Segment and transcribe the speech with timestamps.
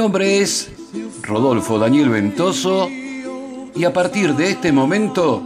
[0.00, 0.70] Nombre es
[1.20, 5.42] Rodolfo Daniel Ventoso y a partir de este momento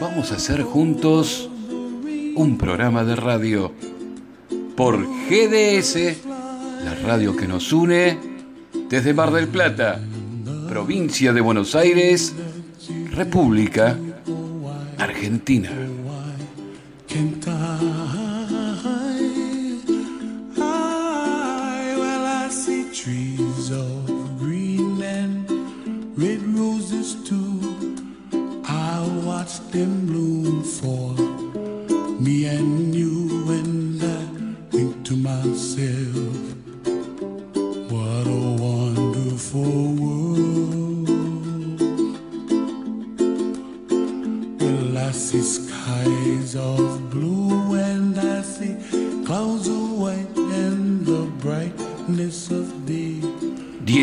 [0.00, 1.50] vamos a hacer juntos
[2.34, 3.70] un programa de radio
[4.74, 4.96] por
[5.28, 5.96] GDS,
[6.82, 8.18] la radio que nos une
[8.88, 10.00] desde Mar del Plata,
[10.66, 12.34] provincia de Buenos Aires,
[13.12, 13.98] República
[14.96, 15.70] Argentina.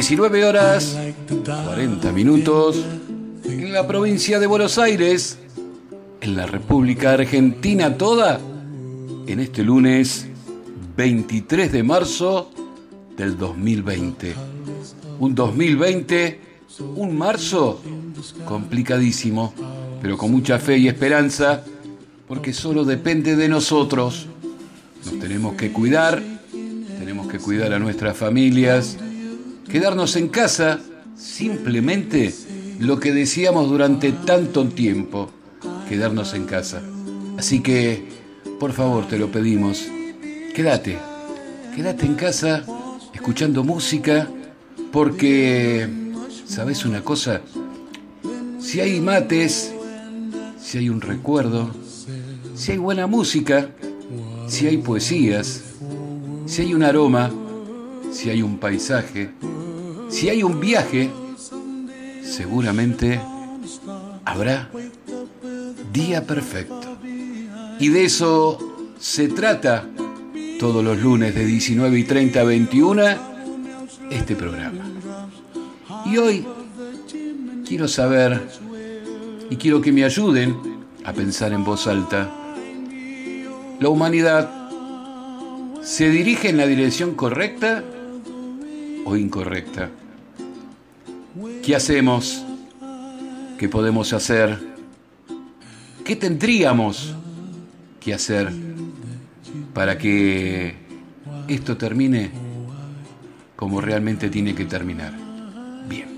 [0.08, 0.96] 19 horas
[1.48, 2.86] 40 minutos
[3.44, 5.40] en la provincia de Buenos Aires,
[6.22, 8.40] en la República Argentina toda,
[9.26, 10.28] en este lunes
[10.96, 12.52] 23 de marzo
[13.18, 14.36] del 2020.
[15.22, 16.40] Un 2020,
[16.98, 17.82] un marzo
[18.46, 19.56] complicadísimo
[20.04, 21.64] pero con mucha fe y esperanza,
[22.28, 24.28] porque solo depende de nosotros.
[25.04, 26.22] Nos tenemos que cuidar,
[27.00, 29.00] tenemos que cuidar a nuestras familias,
[29.70, 30.80] quedarnos en casa,
[31.18, 32.34] simplemente
[32.80, 35.30] lo que decíamos durante tanto tiempo,
[35.88, 36.81] quedarnos en casa.
[37.38, 38.08] Así que,
[38.59, 39.86] por favor, te lo pedimos,
[40.53, 40.98] quédate,
[41.76, 42.64] quédate en casa
[43.14, 44.30] escuchando música,
[44.92, 45.88] porque,
[46.46, 47.42] ¿sabes una cosa?
[48.59, 49.74] Si hay mates,
[50.62, 51.72] si hay un recuerdo,
[52.56, 53.70] si hay buena música,
[54.47, 55.62] si hay poesías,
[56.46, 57.32] si hay un aroma,
[58.16, 59.29] si hay un paisaje,
[60.09, 61.12] si hay un viaje,
[62.23, 63.20] seguramente
[64.23, 64.70] habrá
[65.91, 66.97] día perfecto.
[67.78, 69.85] Y de eso se trata
[70.58, 73.03] todos los lunes de 19 y 30 a 21
[74.09, 74.85] este programa.
[76.06, 76.46] Y hoy
[77.67, 78.47] quiero saber
[79.50, 80.56] y quiero que me ayuden
[81.03, 82.34] a pensar en voz alta.
[83.82, 84.50] ¿La humanidad
[85.82, 87.84] se dirige en la dirección correcta
[89.05, 89.90] o incorrecta.
[91.63, 92.43] ¿Qué hacemos?
[93.57, 94.59] ¿Qué podemos hacer?
[96.03, 97.16] ¿Qué tendríamos
[97.99, 98.52] que hacer
[99.73, 100.75] para que
[101.47, 102.31] esto termine
[103.55, 105.13] como realmente tiene que terminar?
[105.87, 106.09] Bien.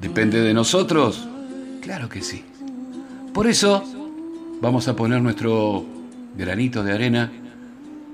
[0.00, 1.26] ¿Depende de nosotros?
[1.80, 2.44] Claro que sí.
[3.32, 3.82] Por eso
[4.60, 5.84] vamos a poner nuestro
[6.36, 7.32] granito de arena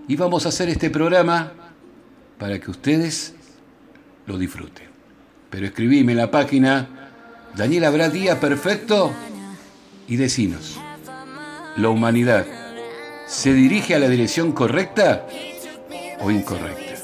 [0.06, 1.52] y vamos a hacer este programa
[2.38, 3.34] para que ustedes
[4.26, 4.88] lo disfrute.
[5.50, 7.10] Pero escribime en la página
[7.54, 9.12] Daniel Habrá Día Perfecto
[10.08, 10.78] y decinos,
[11.76, 12.46] ¿la humanidad
[13.26, 15.26] se dirige a la dirección correcta
[16.20, 16.94] o incorrecta?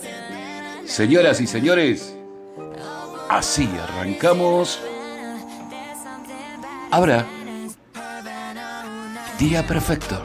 [0.85, 2.15] Señoras y señores,
[3.29, 4.81] así arrancamos.
[6.91, 7.25] Habrá
[9.39, 10.21] Día Perfecto.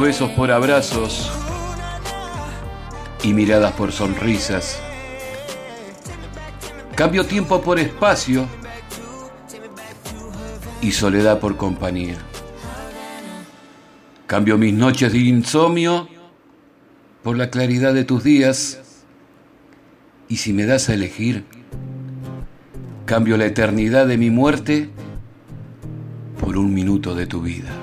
[0.00, 1.30] besos por abrazos
[3.22, 4.80] y miradas por sonrisas.
[6.94, 8.46] Cambio tiempo por espacio
[10.80, 12.16] y soledad por compañía.
[14.26, 16.08] Cambio mis noches de insomnio
[17.22, 18.80] por la claridad de tus días.
[20.28, 21.44] Y si me das a elegir,
[23.04, 24.88] cambio la eternidad de mi muerte
[26.40, 27.79] por un minuto de tu vida.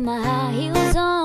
[0.00, 1.19] my high heels on.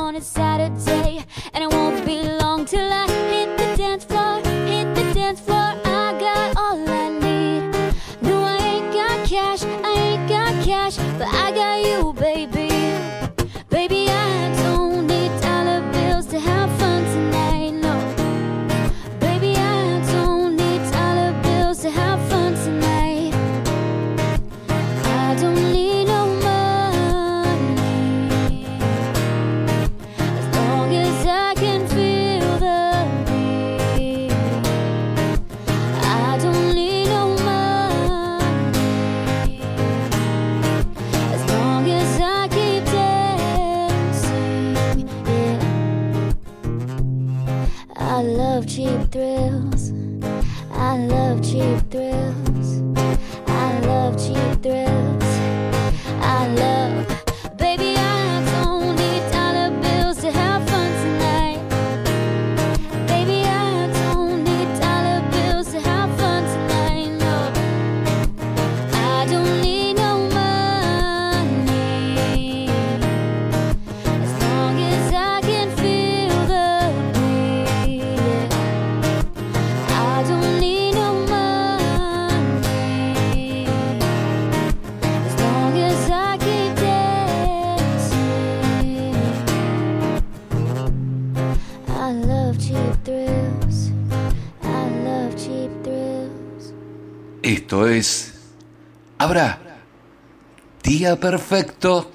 [101.05, 102.09] día perfecto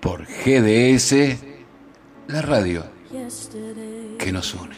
[0.00, 1.38] por GDS,
[2.28, 2.84] la radio
[4.18, 4.76] que nos une.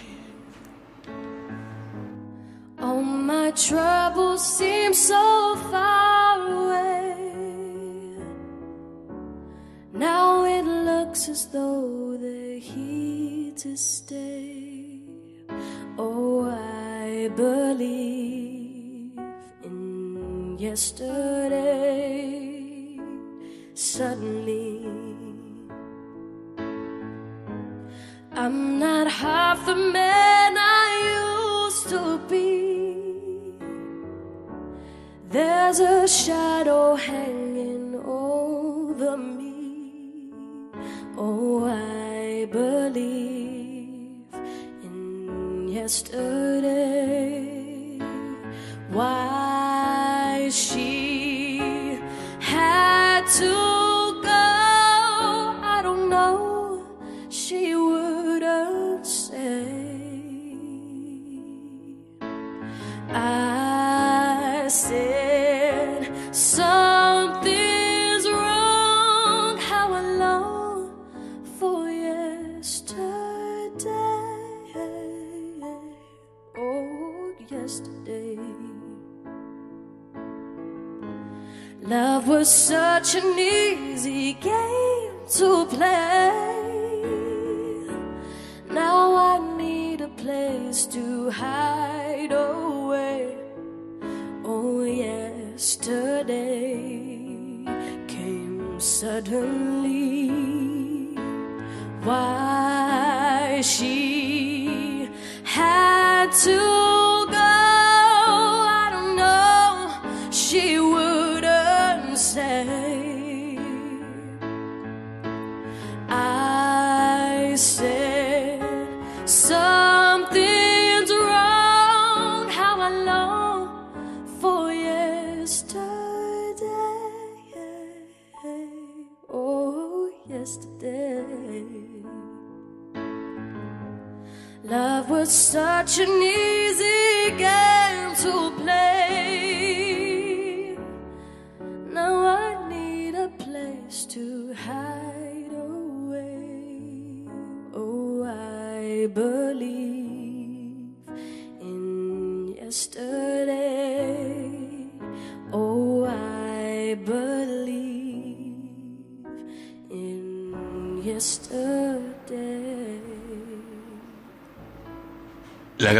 [2.79, 7.17] All my troubles seem so far away.
[9.93, 15.01] Now it looks as though they're here to stay.
[15.99, 19.19] Oh, I believe
[19.65, 21.56] in yesterday.
[23.79, 24.87] suddenly.
[28.33, 33.55] I'm not half the man I used to be.
[35.29, 40.31] There's a shadow hanging over me.
[41.19, 44.25] Oh, I believe
[44.83, 46.36] in yesterday.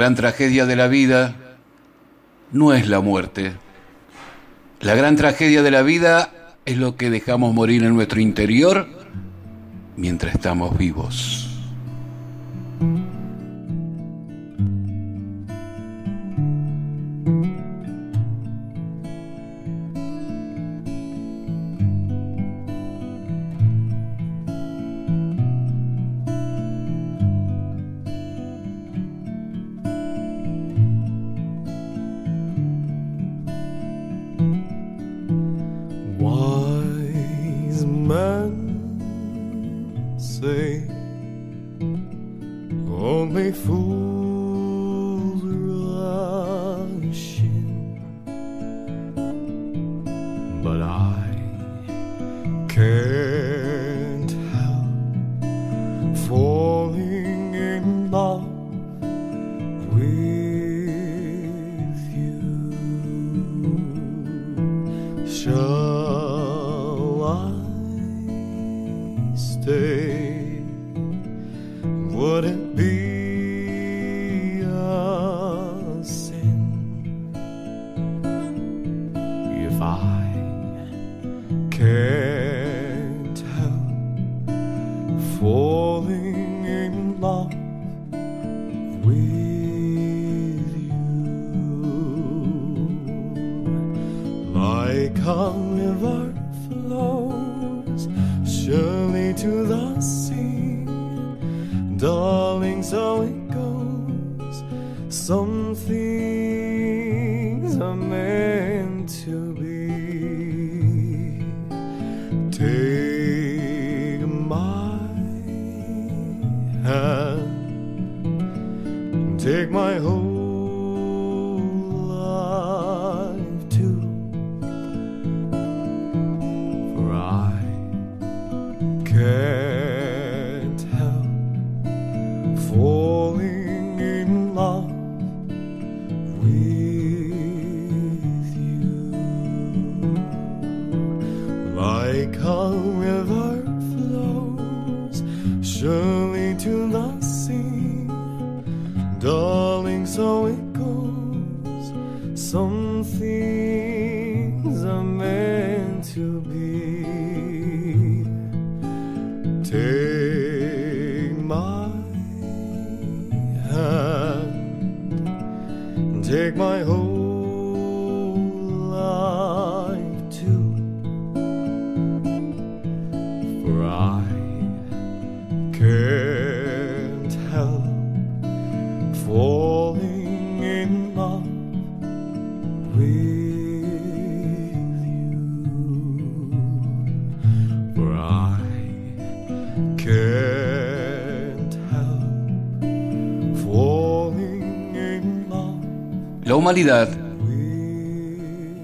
[0.07, 1.35] gran tragedia de la vida
[2.53, 3.55] no es la muerte.
[4.81, 6.31] La gran tragedia de la vida
[6.65, 8.87] es lo que dejamos morir en nuestro interior
[9.97, 11.46] mientras estamos vivos.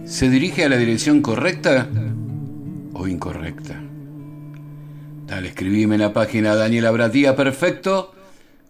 [0.04, 1.88] Se dirige a la dirección correcta
[2.92, 3.80] o incorrecta?
[5.26, 8.14] Dale, escribime en la página Daniela Bratía Perfecto,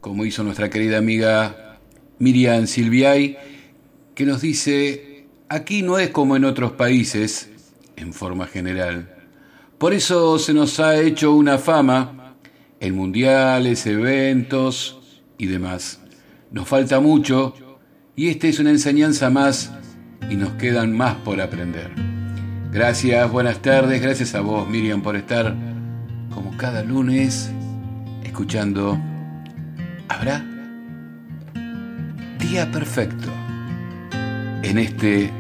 [0.01, 1.77] como hizo nuestra querida amiga
[2.21, 3.37] Miriam Silviay,
[4.15, 7.51] que nos dice, aquí no es como en otros países,
[7.97, 9.15] en forma general.
[9.77, 12.35] Por eso se nos ha hecho una fama
[12.81, 16.01] en mundiales, eventos y demás.
[16.51, 17.72] Nos falta mucho
[18.15, 19.73] y esta es una enseñanza más
[20.29, 21.91] y nos quedan más por aprender.
[22.71, 25.55] Gracias, buenas tardes, gracias a vos Miriam por estar
[26.35, 27.51] como cada lunes
[28.25, 28.99] escuchando.
[30.09, 30.45] ¿Habrá?
[32.39, 33.29] Día perfecto.
[34.63, 35.31] En este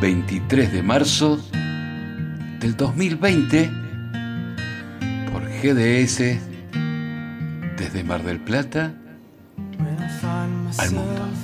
[0.00, 1.38] 23 de marzo
[2.60, 3.70] del 2020
[5.32, 6.38] por GDS
[7.76, 8.94] desde Mar del Plata
[10.78, 11.43] al mundo.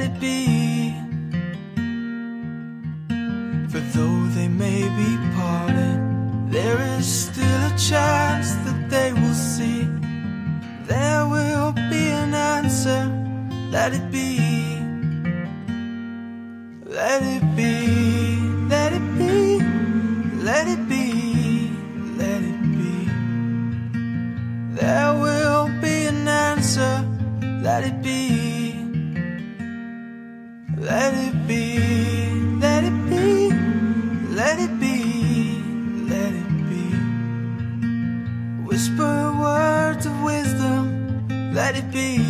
[0.00, 0.94] Let it be.
[3.70, 5.98] For though they may be parted,
[6.50, 9.82] there is still a chance that they will see.
[10.86, 13.02] There will be an answer,
[13.70, 14.38] let it be.
[16.86, 19.60] Let it be, let it be,
[20.48, 21.70] let it be,
[22.16, 22.94] let it be.
[24.80, 27.04] There will be an answer,
[27.62, 28.39] let it be.
[30.90, 31.78] Let it be,
[32.58, 33.52] let it be,
[34.34, 35.62] let it be,
[36.08, 36.86] let it be.
[38.66, 42.29] Whisper words of wisdom, let it be.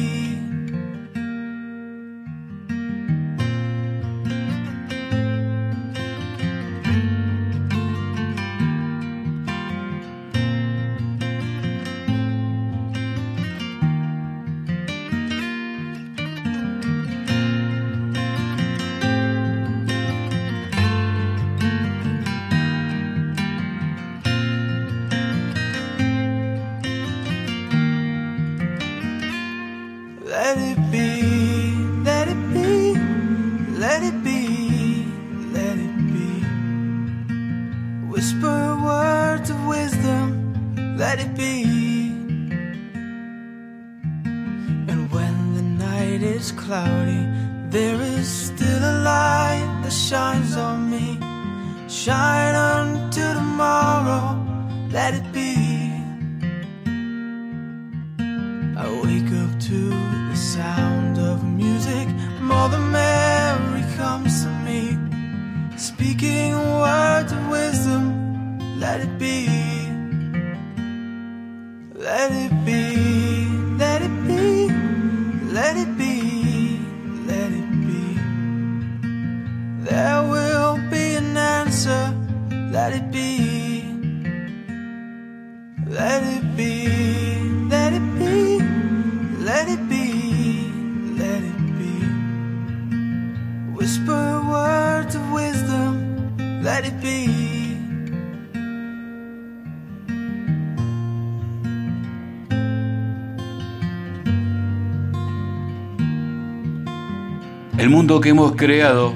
[108.00, 109.12] Mundo que hemos creado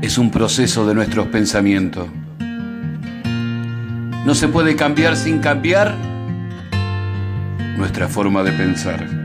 [0.00, 2.08] es un proceso de nuestros pensamientos.
[4.24, 5.94] No se puede cambiar sin cambiar
[7.76, 9.15] nuestra forma de pensar.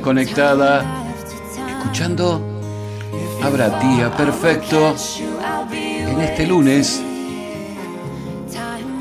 [0.00, 0.84] Conectada,
[1.68, 2.40] escuchando
[3.42, 4.94] Abra Tía Perfecto
[5.72, 7.02] en este lunes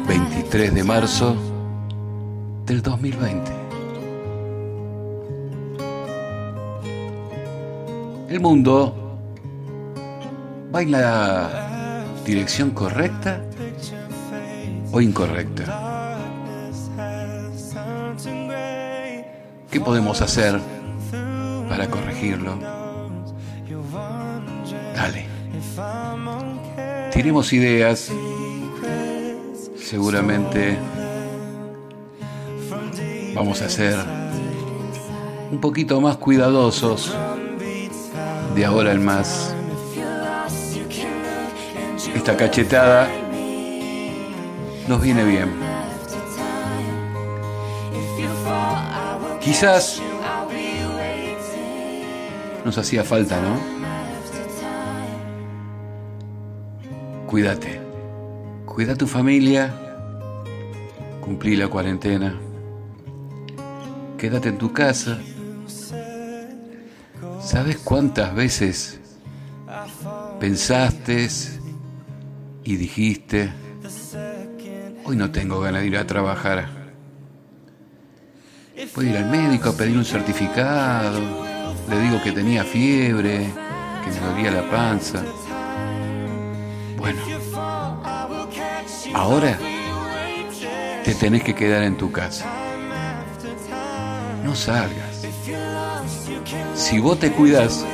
[0.08, 1.36] 23 de marzo
[2.65, 3.51] del 2020.
[8.30, 9.17] El mundo
[10.73, 13.41] va en la dirección correcta
[14.91, 16.17] o incorrecta.
[19.69, 20.81] ¿Qué podemos hacer
[21.72, 22.60] para corregirlo?
[24.94, 25.26] Dale.
[27.14, 28.12] Tiremos ideas.
[29.78, 30.78] Seguramente
[33.34, 33.96] vamos a ser
[35.50, 37.16] un poquito más cuidadosos
[38.54, 39.56] de ahora en más.
[42.14, 43.08] Esta cachetada
[44.90, 45.50] nos viene bien.
[49.40, 50.02] Quizás
[52.65, 53.60] nos hacía falta, ¿no?
[57.28, 57.80] Cuídate.
[58.65, 59.74] Cuida a tu familia.
[61.21, 62.36] Cumplí la cuarentena.
[64.17, 65.19] Quédate en tu casa.
[67.41, 69.00] ¿Sabes cuántas veces
[70.39, 71.28] pensaste
[72.63, 73.52] y dijiste,
[75.06, 76.69] hoy no tengo ganas de ir a trabajar?
[78.95, 81.51] Voy a ir al médico a pedir un certificado.
[81.91, 83.51] Le digo que tenía fiebre,
[84.01, 85.21] que me dolía la panza.
[86.95, 87.21] Bueno,
[89.13, 89.58] ahora
[91.04, 92.45] te tenés que quedar en tu casa.
[94.41, 95.27] No salgas.
[96.75, 97.86] Si vos te cuidas,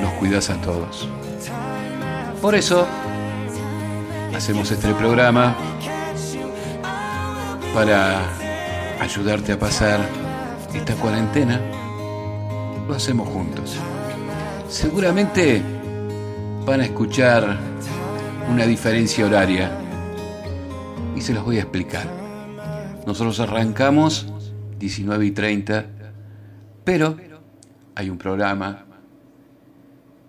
[0.00, 1.06] nos cuidas a todos.
[2.40, 2.86] Por eso,
[4.34, 5.54] hacemos este programa
[7.74, 8.22] para
[9.00, 10.00] ayudarte a pasar
[10.72, 11.60] esta cuarentena.
[12.90, 13.76] Lo hacemos juntos.
[14.68, 15.62] Seguramente
[16.66, 17.56] van a escuchar
[18.50, 19.70] una diferencia horaria
[21.14, 22.08] y se los voy a explicar.
[23.06, 24.26] Nosotros arrancamos
[24.80, 25.86] 19 y 30,
[26.82, 27.16] pero
[27.94, 28.86] hay un programa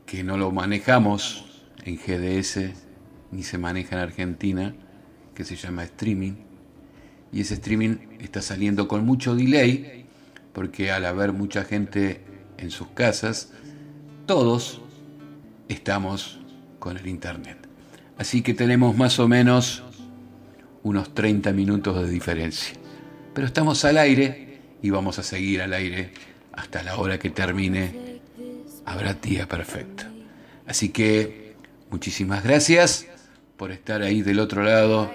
[0.06, 2.60] que no lo manejamos en GDS
[3.32, 4.76] ni se maneja en Argentina,
[5.34, 6.34] que se llama streaming.
[7.34, 10.06] Y ese streaming está saliendo con mucho delay,
[10.54, 12.30] porque al haber mucha gente
[12.62, 13.50] en sus casas,
[14.26, 14.82] todos
[15.67, 16.39] estamos
[16.80, 17.58] con el Internet.
[18.17, 19.84] Así que tenemos más o menos
[20.84, 22.76] unos 30 minutos de diferencia.
[23.34, 26.12] Pero estamos al aire y vamos a seguir al aire
[26.54, 28.19] hasta la hora que termine.
[28.86, 30.04] Habrá día perfecto.
[30.67, 31.56] Así que
[31.89, 33.08] muchísimas gracias
[33.58, 35.12] por estar ahí del otro lado.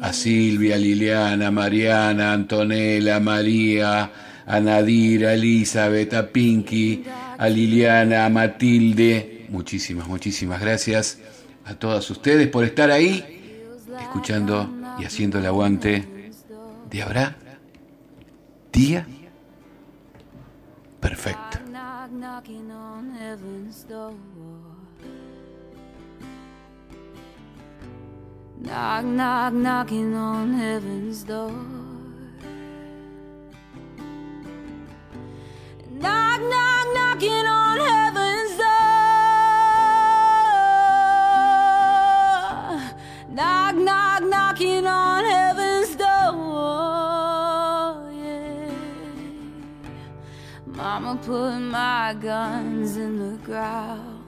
[0.00, 4.10] A Silvia, Liliana, Mariana, Antonella, María,
[4.46, 7.04] a Nadir, a Elizabeth, a Pinky,
[7.38, 9.46] a Liliana, a Matilde.
[9.48, 11.18] Muchísimas, muchísimas gracias
[11.64, 16.30] a todas ustedes por estar ahí, escuchando y haciendo el aguante
[16.90, 17.36] de Habrá
[18.72, 19.06] Día
[21.02, 21.58] Perfecto.
[36.02, 38.82] Knock, knock, knocking on heaven's door.
[43.30, 46.10] Knock, knock, knocking on heaven's door.
[48.12, 48.72] Yeah.
[50.66, 54.24] Mama put my guns in the ground.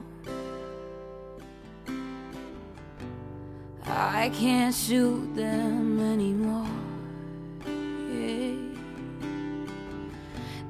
[3.84, 6.68] I can't shoot them anymore.
[7.66, 8.73] Yeah.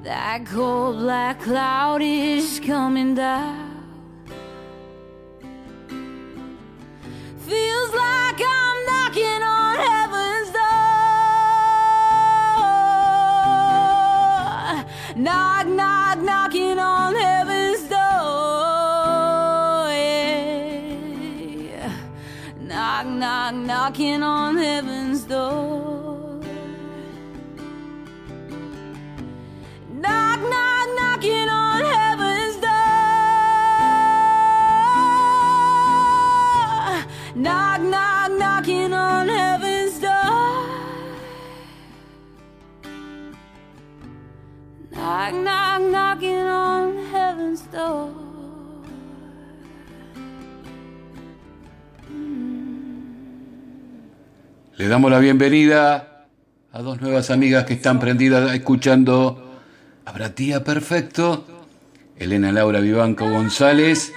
[0.05, 3.71] That cold black cloud is coming down.
[7.39, 10.75] Feels like I'm knocking on heaven's door.
[15.17, 17.99] Knock, knock, knocking on heaven's door.
[21.73, 21.97] Yeah.
[22.61, 25.84] Knock, knock, knocking on heaven's door.
[54.77, 56.27] Le damos la bienvenida
[56.73, 59.63] a dos nuevas amigas que están prendidas escuchando
[60.05, 61.47] Habrá Día Perfecto.
[62.19, 64.13] Elena Laura Vivanco González.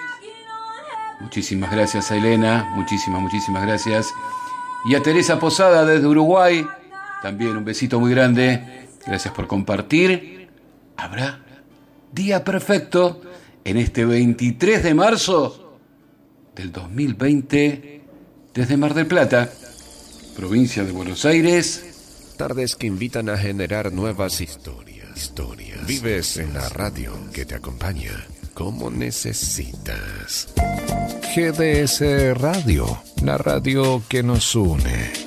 [1.22, 4.10] Muchísimas gracias a Elena, muchísimas, muchísimas gracias.
[4.86, 6.68] Y a Teresa Posada desde Uruguay.
[7.22, 8.90] También un besito muy grande.
[9.06, 10.37] Gracias por compartir.
[10.98, 11.40] Habrá
[12.12, 13.22] Día Perfecto
[13.64, 15.80] en este 23 de marzo
[16.56, 18.02] del 2020
[18.54, 19.50] desde Mar del Plata
[20.38, 22.36] provincia de Buenos Aires.
[22.38, 25.34] Tardes que invitan a generar nuevas historias.
[25.88, 28.12] Vives en la radio que te acompaña
[28.54, 30.50] como necesitas.
[31.36, 35.27] GDS Radio, la radio que nos une.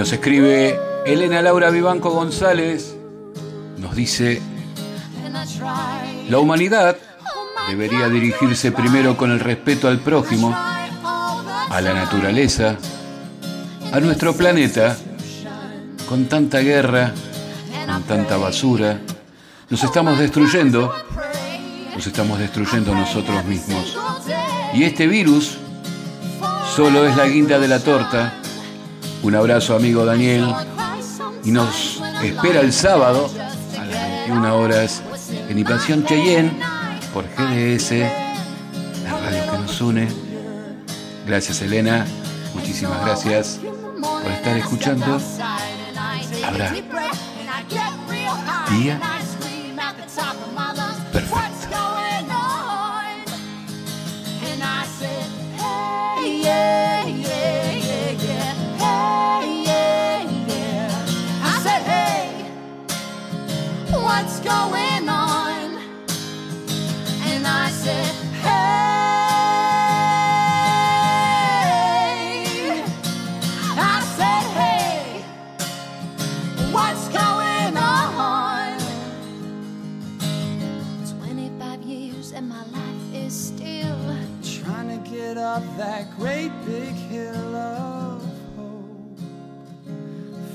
[0.00, 2.96] nos escribe Elena Laura Vivanco González,
[3.76, 4.40] nos dice,
[6.30, 6.96] la humanidad
[7.68, 12.78] debería dirigirse primero con el respeto al prójimo, a la naturaleza,
[13.92, 14.96] a nuestro planeta,
[16.08, 17.12] con tanta guerra,
[17.84, 18.98] con tanta basura,
[19.68, 20.94] nos estamos destruyendo,
[21.94, 23.98] nos estamos destruyendo nosotros mismos.
[24.72, 25.58] Y este virus
[26.74, 28.39] solo es la guinda de la torta.
[29.22, 30.46] Un abrazo amigo Daniel
[31.44, 33.30] y nos espera el sábado
[33.78, 35.02] a las 21 horas
[35.48, 36.50] en Invasión Cheyenne
[37.12, 37.90] por GDS,
[39.04, 40.08] la radio que nos une.
[41.26, 42.06] Gracias Elena,
[42.54, 43.60] muchísimas gracias
[44.00, 45.20] por estar escuchando.
[46.46, 46.72] Habrá
[48.70, 49.00] día
[51.12, 51.49] perfecto.
[64.10, 65.78] What's going on?
[67.30, 68.12] And I said,
[68.44, 68.80] hey.
[73.78, 75.22] I said, hey,
[76.72, 78.78] what's going on?
[81.20, 83.96] 25 years and my life is still
[84.64, 88.22] Trying to get up that great big hill of
[88.56, 89.20] hope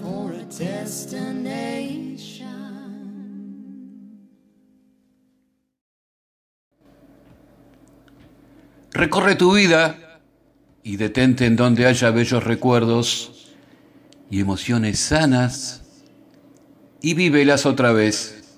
[0.02, 2.15] for a destination.
[8.96, 10.22] Recorre tu vida
[10.82, 13.54] y detente en donde haya bellos recuerdos
[14.32, 15.84] y emociones sanas
[17.02, 18.56] y vívelas otra vez.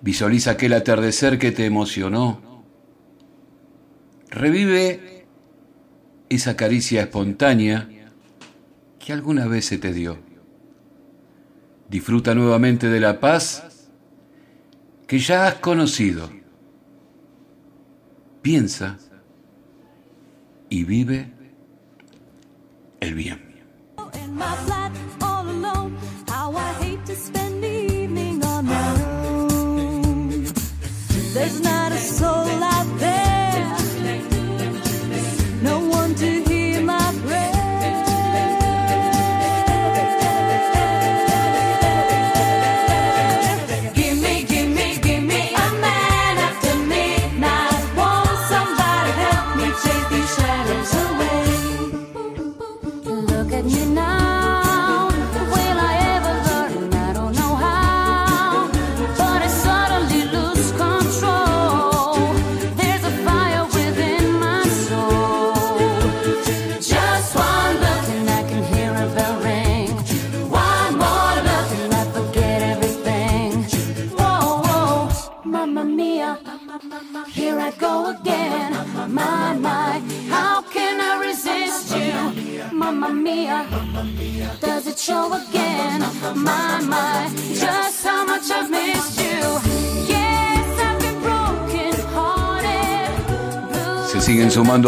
[0.00, 2.64] Visualiza aquel atardecer que te emocionó.
[4.28, 5.24] Revive
[6.28, 7.88] esa caricia espontánea
[8.98, 10.18] que alguna vez se te dio.
[11.88, 13.88] Disfruta nuevamente de la paz
[15.06, 16.28] que ya has conocido.
[18.44, 18.98] Piensa
[20.68, 21.32] y vive
[23.00, 23.44] el bien.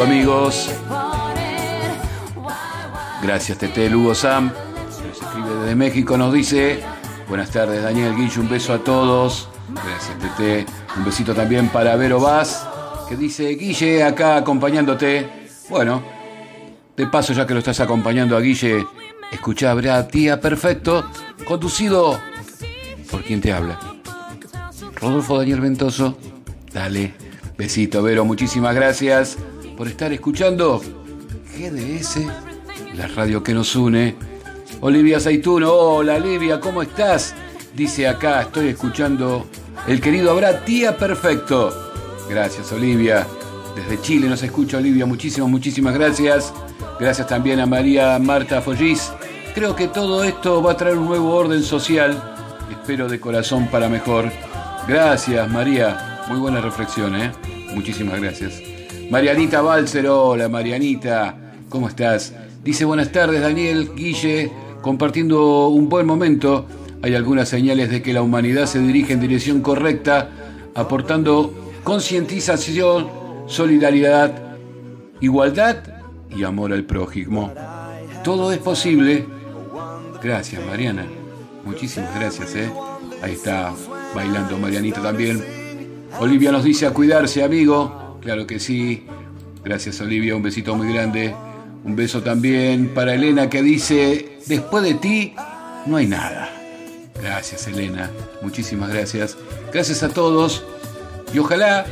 [0.03, 0.71] Amigos.
[3.23, 4.53] Gracias Tete, Lugo Sam.
[5.07, 6.83] Nos escribe desde México, nos dice.
[7.29, 9.49] Buenas tardes Daniel Guillo, un beso a todos.
[9.69, 10.67] Gracias Tete.
[10.97, 12.67] Un besito también para Vero Vaz,
[13.09, 15.49] que dice, Guille, acá acompañándote.
[15.69, 16.03] Bueno,
[16.97, 18.87] de paso ya que lo estás acompañando a Guille,
[19.31, 21.11] escucha Habrá Tía Perfecto,
[21.45, 22.19] conducido
[23.11, 23.79] por quien te habla.
[25.01, 26.17] Rodolfo Daniel Ventoso,
[26.73, 27.15] dale,
[27.59, 29.37] besito Vero, muchísimas gracias
[29.77, 30.81] por estar escuchando
[31.57, 32.20] GDS,
[32.95, 34.14] la radio que nos une.
[34.81, 37.35] Olivia Zaituno, hola Olivia, ¿cómo estás?
[37.74, 39.47] Dice acá, estoy escuchando
[39.87, 41.93] el querido Habrá Tía Perfecto.
[42.29, 43.27] Gracias Olivia,
[43.74, 46.53] desde Chile nos escucha Olivia, muchísimas, muchísimas gracias.
[46.99, 49.12] Gracias también a María Marta Follis.
[49.55, 52.37] Creo que todo esto va a traer un nuevo orden social.
[52.70, 54.31] Espero de corazón para mejor.
[54.89, 57.31] Gracias María, muy buena reflexión, ¿eh?
[57.74, 58.76] Muchísimas gracias.
[59.11, 61.37] Marianita Balcer, hola Marianita,
[61.69, 62.35] ¿cómo estás?
[62.65, 64.51] Dice buenas tardes Daniel, Guille,
[64.83, 66.67] compartiendo un buen momento
[67.03, 70.31] hay algunas señales de que la humanidad se dirige en dirección correcta,
[70.75, 71.55] aportando
[71.85, 73.09] concientización,
[73.47, 74.57] solidaridad,
[75.21, 75.77] igualdad
[76.37, 77.53] y amor al prójimo.
[78.25, 79.25] Todo es posible.
[80.23, 81.07] Gracias, Mariana.
[81.65, 82.71] Muchísimas gracias, ¿eh?
[83.23, 83.73] Ahí está
[84.15, 85.45] bailando Marianita también.
[86.19, 88.06] Olivia nos dice a cuidarse, amigo.
[88.27, 89.05] Claro que sí.
[89.64, 90.35] Gracias, Olivia.
[90.35, 91.33] Un besito muy grande.
[91.85, 95.33] Un beso también para Elena que dice, después de ti
[95.87, 96.51] no hay nada.
[97.22, 98.11] Gracias, Elena.
[98.43, 99.37] Muchísimas gracias.
[99.72, 100.64] Gracias a todos.
[101.33, 101.87] Y ojalá,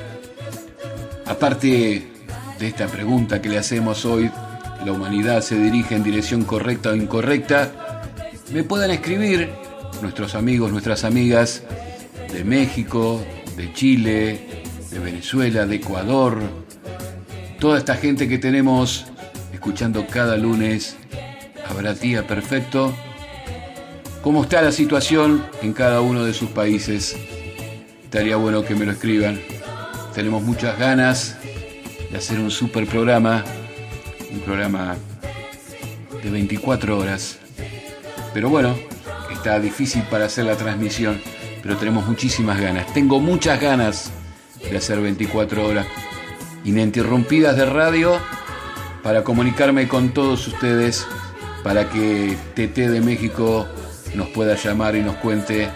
[1.25, 2.03] aparte
[2.59, 4.29] de esta pregunta que le hacemos hoy,
[4.85, 8.11] la humanidad se dirige en dirección correcta o incorrecta,
[8.53, 9.51] me puedan escribir
[10.03, 11.63] nuestros amigos, nuestras amigas
[12.33, 13.23] de México,
[13.57, 14.54] de Chile,
[14.95, 16.39] de Venezuela, de Ecuador,
[17.59, 19.07] toda esta gente que tenemos
[19.53, 20.97] escuchando cada lunes,
[21.69, 22.95] habrá tía perfecto,
[24.23, 27.17] cómo está la situación en cada uno de sus países.
[28.05, 29.41] Estaría bueno que me lo escriban.
[30.15, 31.39] Tenemos muchas ganas
[32.13, 33.45] de hacer un super programa,
[34.31, 34.95] un programa
[36.23, 37.39] de 24 horas.
[38.33, 38.77] Pero bueno,
[39.33, 41.21] está difícil para hacer la transmisión,
[41.65, 42.95] pero tenemos muchísimas ganas.
[42.95, 44.13] Tengo muchas ganas
[44.71, 45.87] de hacer 24 horas
[46.65, 48.19] ininterrumpidas de radio
[49.03, 51.07] para comunicarme con todos ustedes,
[51.63, 53.67] para que TT de México
[54.15, 55.69] nos pueda llamar y nos cuente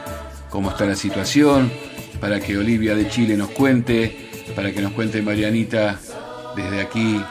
[0.49, 1.71] cómo está la situación,
[2.21, 5.99] para que Olivia de Chile nos cuente, para que nos cuente Marianita
[6.57, 7.23] desde aquí,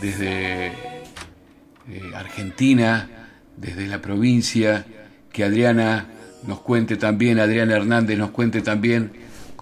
[0.00, 3.08] desde eh, Argentina,
[3.56, 4.86] desde la provincia,
[5.30, 6.06] que Adriana
[6.46, 9.12] nos cuente también, Adriana Hernández nos cuente también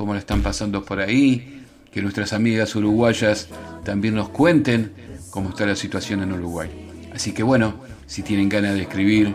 [0.00, 3.48] cómo la están pasando por ahí, que nuestras amigas uruguayas
[3.84, 4.94] también nos cuenten
[5.28, 6.70] cómo está la situación en Uruguay.
[7.14, 7.74] Así que bueno,
[8.06, 9.34] si tienen ganas de escribir,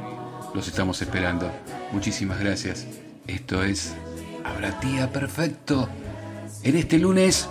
[0.56, 1.52] los estamos esperando.
[1.92, 2.88] Muchísimas gracias.
[3.28, 3.94] Esto es
[4.44, 5.88] Habrá Tía Perfecto.
[6.64, 7.48] En este lunes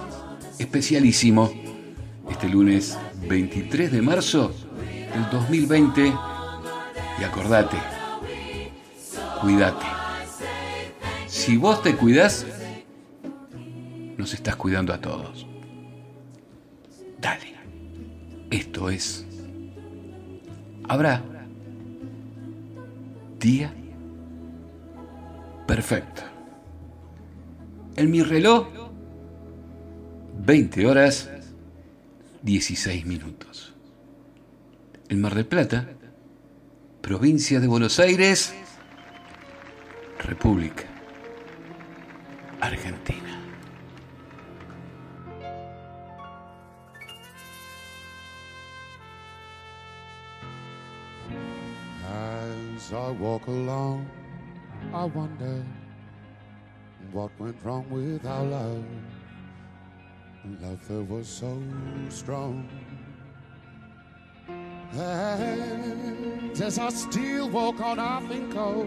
[0.58, 1.52] especialísimo,
[2.28, 2.98] este lunes
[3.28, 4.52] 23 de marzo
[5.14, 6.12] del 2020.
[7.20, 7.76] Y acordate,
[9.40, 9.86] cuídate.
[11.28, 12.46] Si vos te cuidás,
[14.16, 15.46] nos estás cuidando a todos.
[17.20, 17.54] Dale.
[18.50, 19.26] Esto es.
[20.88, 21.22] Habrá.
[23.38, 23.72] Día.
[25.66, 26.22] Perfecto.
[27.96, 28.68] En mi reloj,
[30.44, 31.30] 20 horas,
[32.42, 33.72] 16 minutos.
[35.08, 35.88] En Mar del Plata,
[37.00, 38.54] provincia de Buenos Aires,
[40.18, 40.84] República
[42.60, 43.33] Argentina.
[52.94, 54.08] I walk along,
[54.92, 55.64] I wonder
[57.10, 58.84] what went wrong with our love.
[60.60, 61.60] Love that was so
[62.08, 62.68] strong.
[64.48, 68.86] And as I still walk on, I think of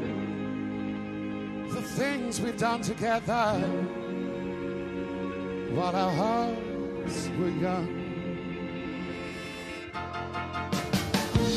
[1.73, 3.59] the things we've done together.
[5.75, 7.89] While our hearts were young.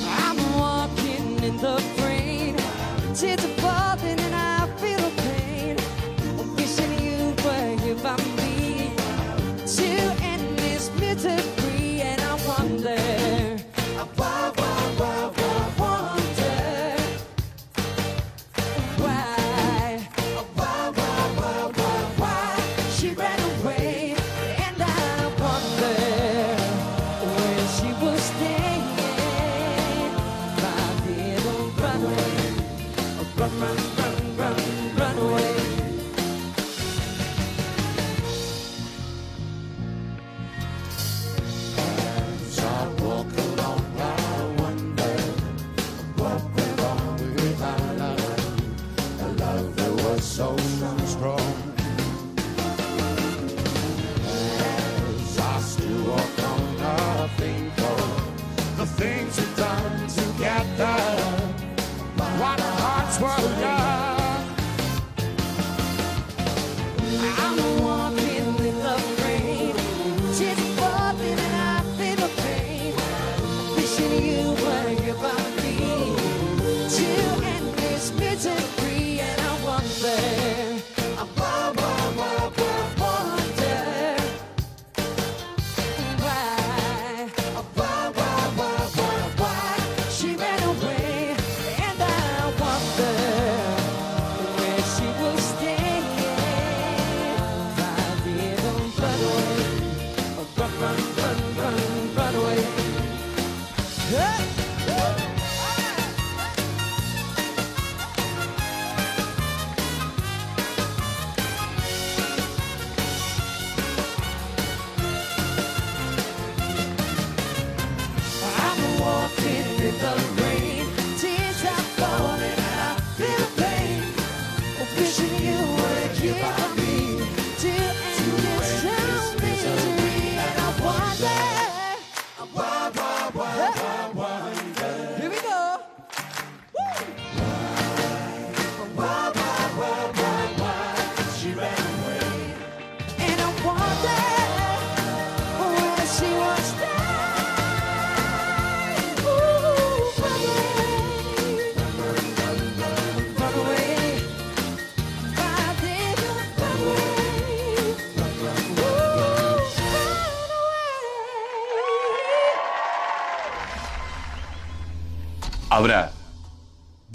[0.05, 2.30] I'm walking in the rain.
[3.13, 4.50] Tears are falling and I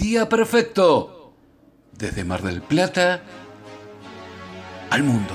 [0.06, 1.34] día perfecto.
[1.91, 3.24] Desde Mar del Plata
[4.91, 5.34] al mundo.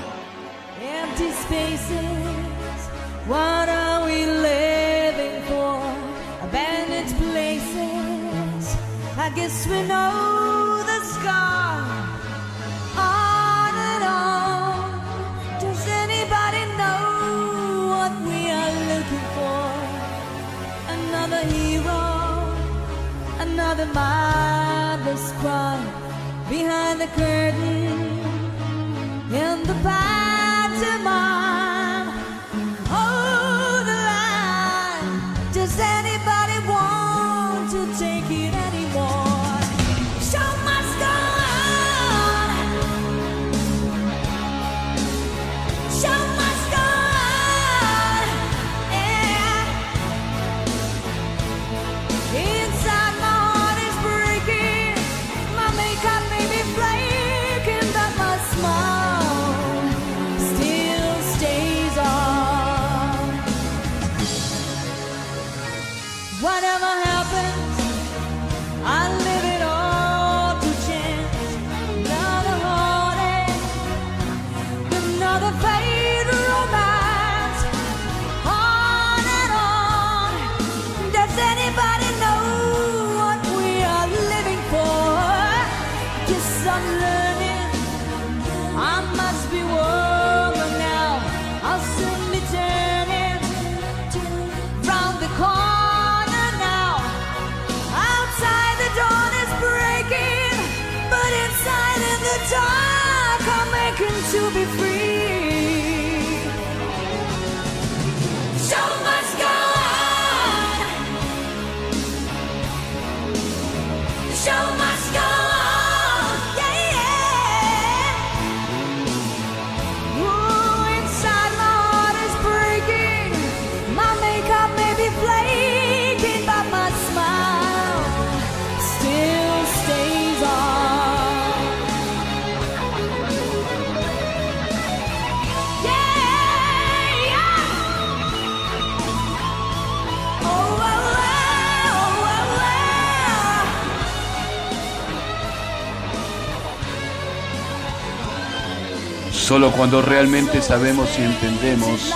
[149.51, 152.13] Solo cuando realmente sabemos y entendemos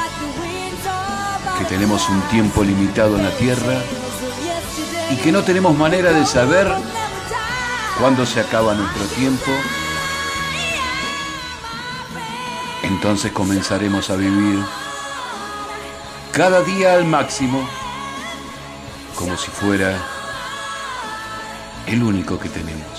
[1.59, 3.73] que tenemos un tiempo limitado en la Tierra
[5.11, 6.65] y que no tenemos manera de saber
[7.99, 9.51] cuándo se acaba nuestro tiempo,
[12.83, 14.57] entonces comenzaremos a vivir
[16.31, 17.67] cada día al máximo
[19.13, 20.01] como si fuera
[21.85, 22.94] el único que tenemos.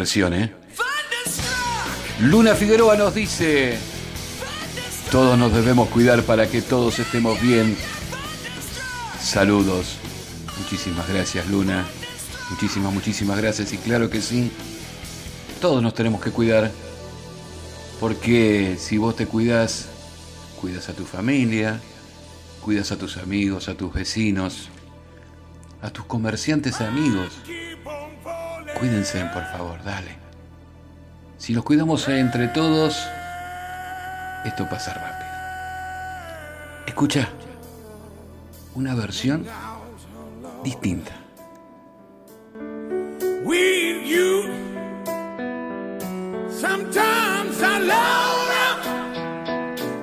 [0.00, 0.50] ¿eh?
[2.20, 3.76] Luna Figueroa nos dice,
[5.10, 7.76] todos nos debemos cuidar para que todos estemos bien.
[9.20, 9.96] Saludos.
[10.58, 11.84] Muchísimas gracias, Luna.
[12.48, 13.74] Muchísimas, muchísimas gracias.
[13.74, 14.50] Y claro que sí,
[15.60, 16.70] todos nos tenemos que cuidar.
[18.00, 19.86] Porque si vos te cuidas,
[20.62, 21.78] cuidas a tu familia,
[22.62, 24.70] cuidas a tus amigos, a tus vecinos,
[25.82, 27.34] a tus comerciantes amigos
[28.80, 30.16] Cuídense, por favor, dale.
[31.38, 32.98] Si los cuidamos entre todos,
[34.44, 35.30] esto pasa rápido.
[36.86, 37.28] Escucha,
[38.74, 39.46] una versión
[40.64, 41.12] distinta.
[43.44, 44.42] with you.
[46.50, 48.80] Sometimes I love.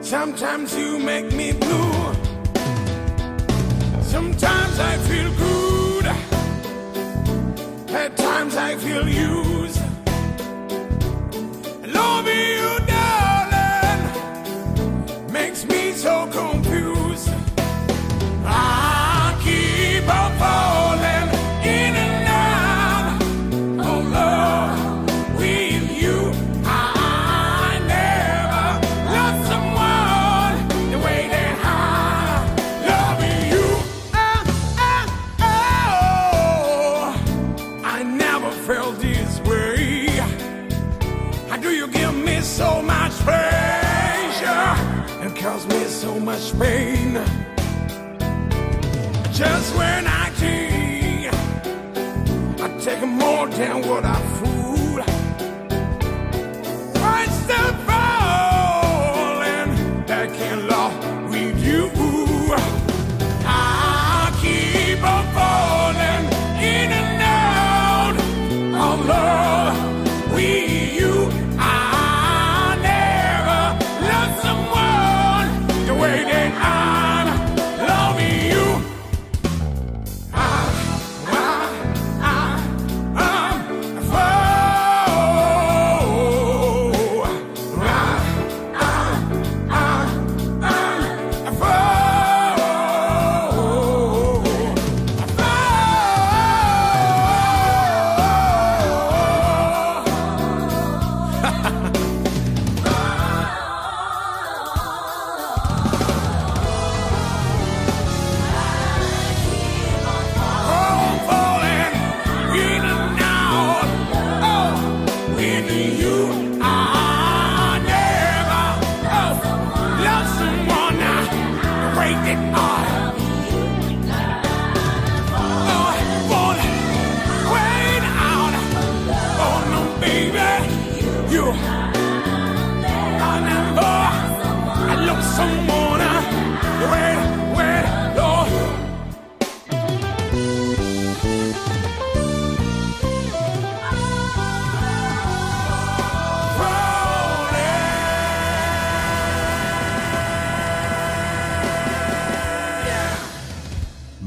[0.03, 2.13] Sometimes you make me blue.
[4.01, 5.56] Sometimes I feel good.
[8.07, 9.81] At times I feel used.
[11.93, 12.76] Loving you, darling,
[49.31, 51.31] Just when I take,
[52.59, 54.56] I take more than what I fool.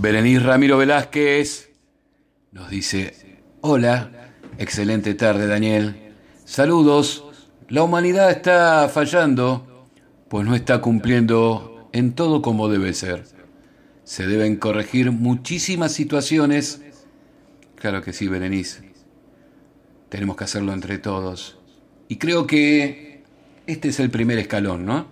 [0.00, 1.68] Berenice Ramiro Velázquez
[2.52, 3.12] nos dice,
[3.60, 6.14] hola, excelente tarde Daniel,
[6.46, 7.26] saludos,
[7.68, 9.86] la humanidad está fallando,
[10.30, 13.24] pues no está cumpliendo en todo como debe ser.
[14.04, 16.80] Se deben corregir muchísimas situaciones.
[17.74, 18.92] Claro que sí, Berenice.
[20.08, 21.58] Tenemos que hacerlo entre todos.
[22.08, 23.22] Y creo que
[23.66, 25.08] este es el primer escalón, ¿no?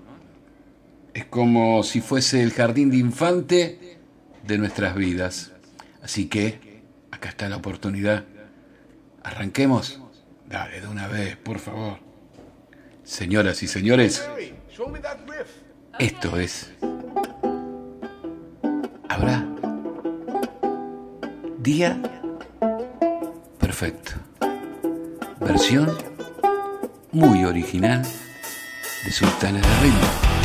[1.13, 3.98] Es como si fuese el jardín de infante
[4.49, 5.53] de nuestras vidas.
[6.03, 8.25] Así que, acá está la oportunidad.
[9.23, 10.01] Arranquemos.
[10.49, 11.99] Dale, de una vez, por favor.
[13.05, 14.27] Señoras y señores,
[15.99, 16.73] esto es...
[19.09, 19.47] ¿Habrá?
[21.59, 22.01] Día
[23.59, 24.13] perfecto.
[25.41, 25.97] Versión
[27.13, 28.03] muy original
[29.05, 30.38] de Sultana de Ritmo.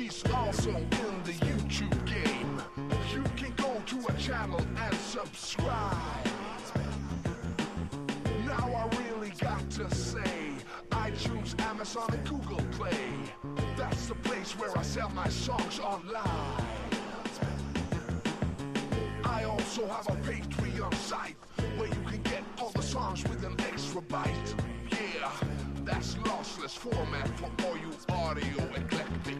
[0.00, 2.62] She's also in the YouTube game.
[3.12, 6.26] You can go to her channel and subscribe.
[8.46, 10.54] Now I really got to say,
[10.90, 13.10] I choose Amazon, and Google Play.
[13.76, 16.64] That's the place where I sell my songs online.
[19.22, 21.36] I also have a Patreon site
[21.76, 24.54] where you can get all the songs with an extra bite.
[24.90, 25.30] Yeah,
[25.84, 29.39] that's lossless format for all you audio eclectic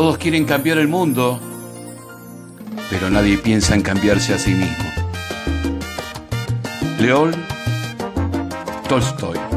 [0.00, 1.38] Todos quieren cambiar el mundo,
[2.88, 4.90] pero nadie piensa en cambiarse a sí mismo.
[6.98, 7.34] León
[8.88, 9.49] Tolstoy.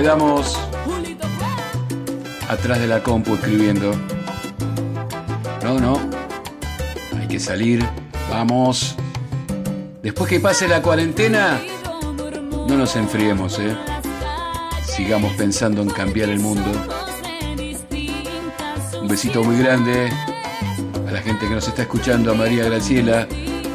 [0.00, 0.58] Quedamos
[2.48, 3.92] atrás de la compu escribiendo?
[5.62, 6.00] No, no.
[7.20, 7.86] Hay que salir.
[8.30, 8.96] Vamos.
[10.02, 11.60] Después que pase la cuarentena,
[12.66, 13.76] no nos enfriemos, ¿eh?
[14.86, 16.70] Sigamos pensando en cambiar el mundo.
[19.02, 20.08] Un besito muy grande
[21.06, 23.28] a la gente que nos está escuchando, a María Graciela.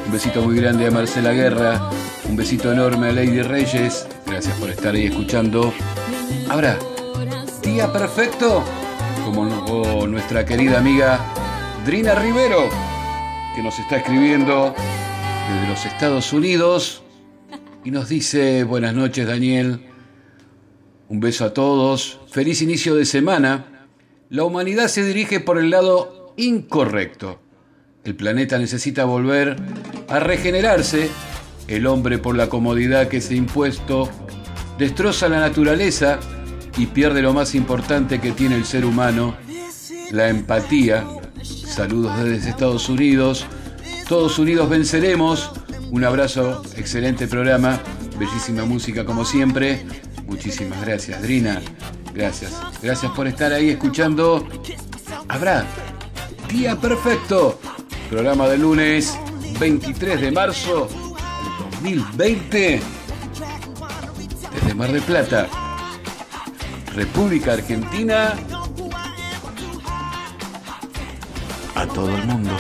[0.08, 1.88] Un besito muy grande a Marcela Guerra.
[2.28, 4.08] Un besito enorme a Lady Reyes.
[4.26, 5.72] Gracias por estar ahí escuchando.
[6.56, 6.80] Ahora,
[7.62, 8.64] día perfecto,
[9.26, 11.20] como nuestra querida amiga
[11.86, 12.70] Drina Rivero,
[13.54, 17.04] que nos está escribiendo desde los Estados Unidos
[17.84, 19.82] y nos dice, buenas noches Daniel,
[21.10, 23.90] un beso a todos, feliz inicio de semana.
[24.30, 27.42] La humanidad se dirige por el lado incorrecto.
[28.06, 29.58] El planeta necesita volver
[30.08, 31.10] a regenerarse.
[31.68, 34.10] El hombre por la comodidad que se ha impuesto
[34.78, 36.18] destroza la naturaleza
[36.78, 39.36] y pierde lo más importante que tiene el ser humano,
[40.12, 41.06] la empatía.
[41.44, 43.46] Saludos desde Estados Unidos.
[44.08, 45.52] Todos unidos venceremos.
[45.92, 47.80] Un abrazo, excelente programa,
[48.18, 49.86] bellísima música como siempre.
[50.28, 51.62] Muchísimas gracias, Drina.
[52.14, 52.54] Gracias.
[52.82, 54.48] Gracias por estar ahí escuchando.
[55.28, 55.66] Habrá
[56.50, 57.60] Día Perfecto.
[58.10, 59.18] Programa de lunes
[59.60, 60.88] 23 de marzo
[61.82, 62.82] del 2020.
[64.54, 65.65] Desde Mar del Plata.
[66.96, 68.36] República Argentina.
[71.76, 72.52] A todo el mundo.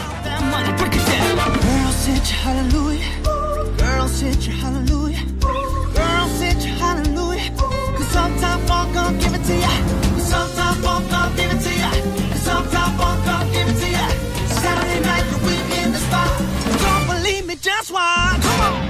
[14.61, 15.25] Saturday night.
[16.81, 18.41] Don't believe me, just watch.
[18.41, 18.84] Come on.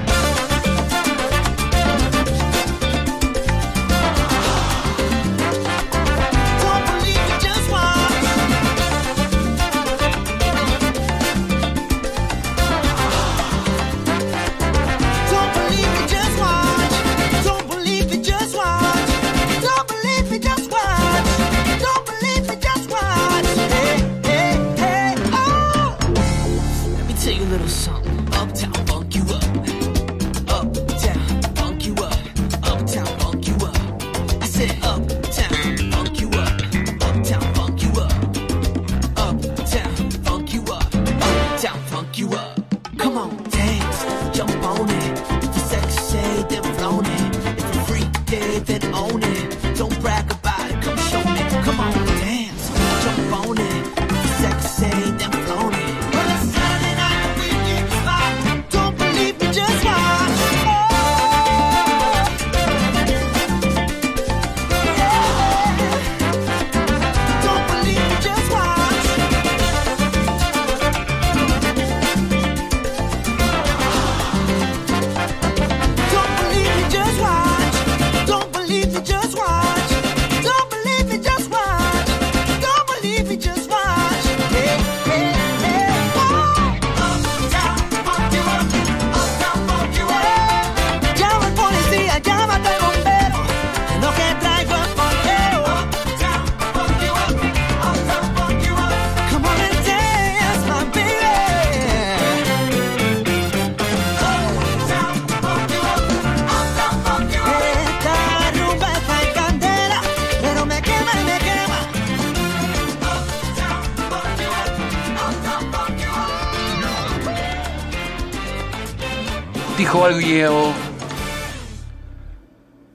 [119.77, 120.73] Dijo algo,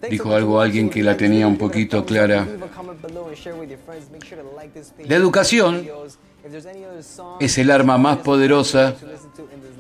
[0.09, 2.47] dijo algo alguien que la tenía un poquito clara.
[5.05, 5.87] La educación
[7.39, 8.95] es el arma más poderosa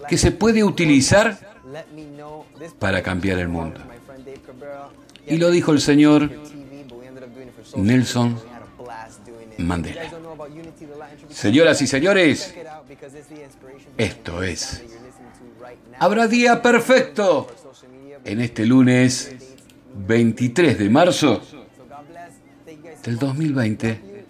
[0.09, 1.38] que se puede utilizar
[2.78, 3.80] para cambiar el mundo.
[5.26, 6.30] Y lo dijo el señor
[7.76, 8.38] Nelson
[9.59, 10.03] Mandela.
[11.30, 12.55] Señoras y señores,
[13.96, 14.82] esto es
[16.03, 17.46] Habrá día perfecto
[18.24, 19.34] en este lunes
[20.07, 21.42] 23 de marzo
[23.05, 24.24] del 2020.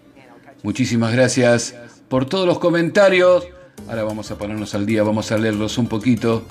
[0.64, 1.76] Muchísimas gracias
[2.08, 3.46] por todos los comentarios.
[3.88, 6.44] Ahora vamos a ponernos al día, vamos a leerlos un poquito.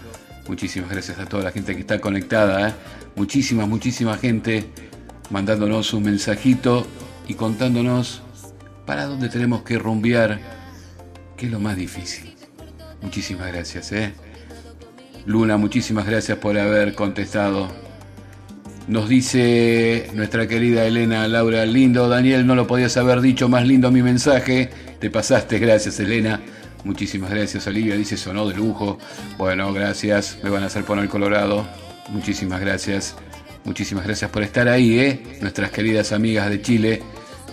[0.48, 2.70] Muchísimas gracias a toda la gente que está conectada.
[2.70, 2.74] ¿eh?
[3.18, 4.70] Muchísima, muchísima gente
[5.32, 6.88] mandándonos un mensajito
[7.28, 8.22] y contándonos
[8.86, 10.40] para dónde tenemos que rumbear,
[11.36, 12.34] que es lo más difícil.
[13.02, 13.92] Muchísimas gracias.
[13.92, 14.14] ¿eh?
[15.30, 17.68] Luna, muchísimas gracias por haber contestado.
[18.88, 23.92] Nos dice nuestra querida Elena Laura, lindo, Daniel, no lo podías haber dicho más lindo
[23.92, 24.72] mi mensaje.
[25.00, 26.42] Te pasaste, gracias Elena.
[26.84, 28.98] Muchísimas gracias Olivia, dice sonó de lujo.
[29.38, 31.68] Bueno, gracias, me van a hacer poner colorado.
[32.10, 33.16] Muchísimas gracias.
[33.66, 35.38] Muchísimas gracias por estar ahí, ¿eh?
[35.42, 37.04] Nuestras queridas amigas de Chile.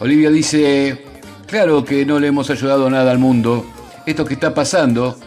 [0.00, 1.04] Olivia dice,
[1.46, 3.66] claro que no le hemos ayudado nada al mundo.
[4.06, 5.18] Esto que está pasando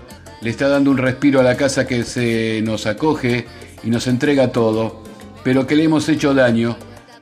[0.41, 3.45] le está dando un respiro a la casa que se nos acoge
[3.83, 5.03] y nos entrega todo,
[5.43, 6.77] pero que le hemos hecho daño.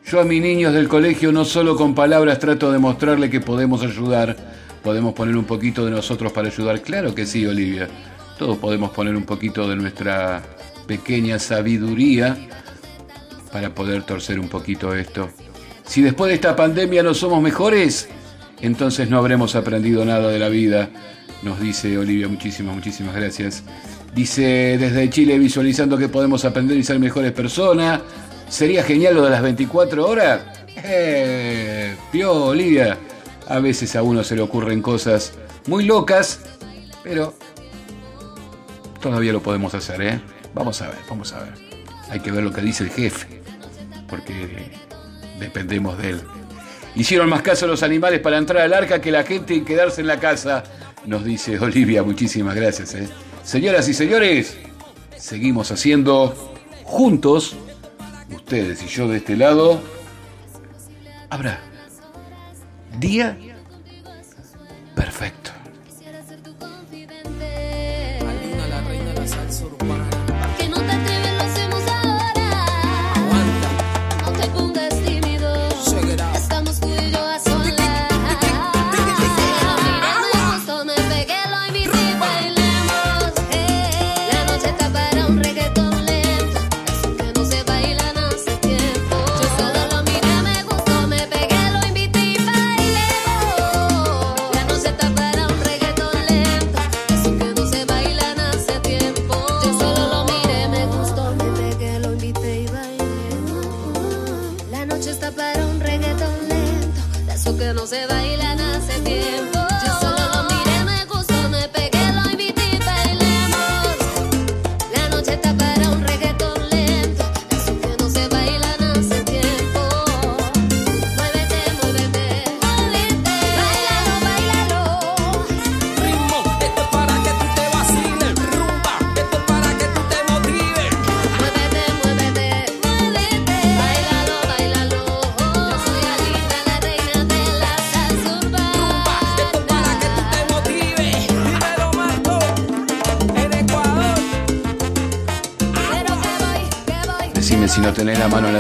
[0.05, 3.83] Yo a mis niños del colegio no solo con palabras trato de mostrarle que podemos
[3.83, 4.37] ayudar,
[4.83, 6.81] podemos poner un poquito de nosotros para ayudar.
[6.81, 7.87] Claro que sí, Olivia.
[8.37, 10.43] Todos podemos poner un poquito de nuestra
[10.85, 12.37] pequeña sabiduría
[13.51, 15.29] para poder torcer un poquito esto.
[15.85, 18.07] Si después de esta pandemia no somos mejores,
[18.61, 20.89] entonces no habremos aprendido nada de la vida,
[21.43, 22.27] nos dice Olivia.
[22.27, 23.63] Muchísimas, muchísimas gracias.
[24.13, 28.01] Dice desde Chile visualizando que podemos aprender y ser mejores personas.
[28.49, 30.41] ¿Sería genial lo de las 24 horas?
[30.83, 32.97] Eh, Olivia.
[33.47, 35.33] A veces a uno se le ocurren cosas
[35.67, 36.41] muy locas,
[37.03, 37.33] pero
[39.01, 40.21] todavía lo podemos hacer, ¿eh?
[40.53, 41.53] Vamos a ver, vamos a ver.
[42.09, 43.41] Hay que ver lo que dice el jefe,
[44.09, 44.71] porque
[45.39, 46.21] dependemos de él.
[46.95, 50.01] Hicieron más caso a los animales para entrar al arca que la gente y quedarse
[50.01, 50.63] en la casa,
[51.07, 52.03] nos dice Olivia.
[52.03, 52.93] Muchísimas gracias.
[52.93, 53.09] ¿eh?
[53.43, 54.57] Señoras y señores,
[55.17, 56.53] seguimos haciendo
[56.83, 57.55] juntos,
[58.29, 59.81] ustedes y yo de este lado,
[61.29, 61.59] habrá
[62.99, 63.37] día
[64.95, 65.56] perfecto.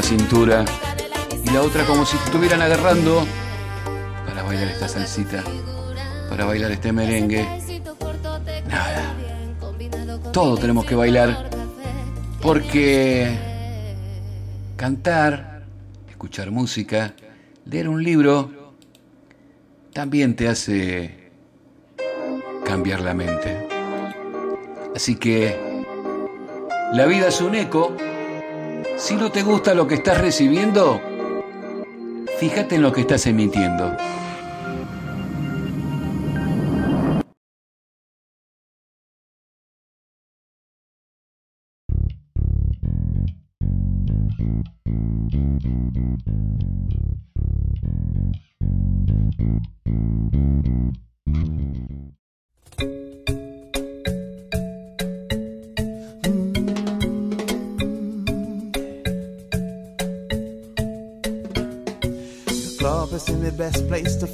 [0.07, 0.63] Cintura
[1.43, 3.27] y la otra como si estuvieran agarrando
[4.25, 5.43] para bailar esta salsita,
[6.29, 7.45] para bailar este merengue.
[8.69, 9.13] Nada.
[10.31, 11.49] Todo tenemos que bailar
[12.41, 13.37] porque
[14.77, 15.63] cantar,
[16.09, 17.13] escuchar música,
[17.65, 18.73] leer un libro
[19.91, 21.31] también te hace
[22.63, 23.67] cambiar la mente.
[24.95, 25.83] Así que
[26.93, 27.93] la vida es un eco.
[29.07, 30.99] Si no te gusta lo que estás recibiendo,
[32.41, 33.95] fíjate en lo que estás emitiendo.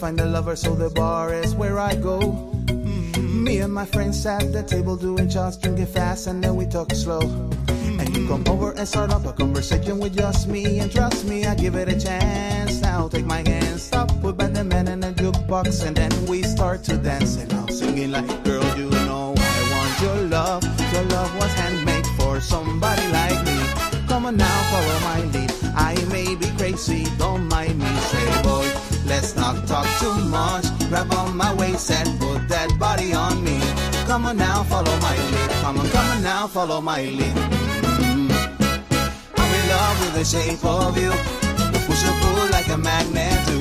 [0.03, 2.19] Find a lover, so the bar is where I go.
[2.19, 6.65] Mm, me and my friends at the table doing shots, drinking fast, and then we
[6.65, 7.21] talk slow.
[7.99, 11.45] And you come over and start up a conversation with just me, and trust me,
[11.45, 12.81] I give it a chance.
[12.81, 16.43] Now take my hand, stop, put back the man in a jukebox, and then we
[16.43, 17.37] start to dance.
[17.37, 20.63] And I'm singing like, girl, you know I want your love.
[20.91, 23.57] Your love was handmade for somebody like me.
[24.09, 25.12] Come on now, follow my
[29.43, 30.65] not talk too much.
[30.89, 33.57] Grab on my waist and put that body on me.
[34.07, 35.49] Come on now, follow my lead.
[35.63, 37.37] Come on, come on now, follow my lead.
[38.07, 38.29] Mm.
[39.41, 41.11] I'm in love with the shape of you.
[41.73, 43.57] You push and pull like a magnet do.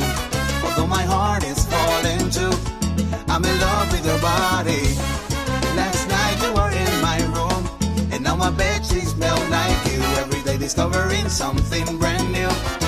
[0.64, 2.54] Although my heart is falling too.
[3.32, 4.84] I'm in love with your body.
[5.80, 7.62] Last night you were in my room.
[8.12, 10.00] And now my bed sheets smell like you.
[10.22, 12.81] Every day discovering something brand new.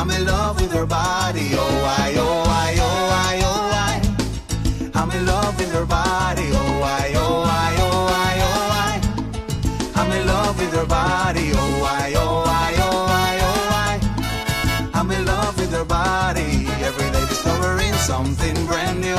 [0.00, 1.50] I'm in love with your body.
[1.52, 4.98] Oh, I, oh, I, oh, I, oh, I.
[4.98, 6.48] I'm in love with your body.
[6.54, 10.00] Oh, I, oh, I, oh, I, oh, I.
[10.00, 11.50] I'm in love with your body.
[11.52, 14.90] Oh, I, oh, I, oh, I, oh, I.
[14.98, 16.66] I'm in love with your body.
[16.82, 19.18] Every day discovering something brand new.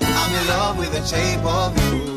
[0.00, 2.13] I'm in love with the shape of you.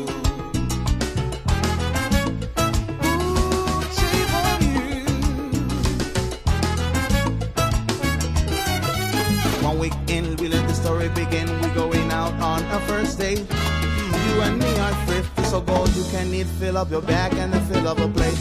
[12.80, 13.38] First date.
[13.38, 17.52] You and me are thrifty, so go you can eat, fill up your bag and
[17.52, 18.38] then fill up a plate.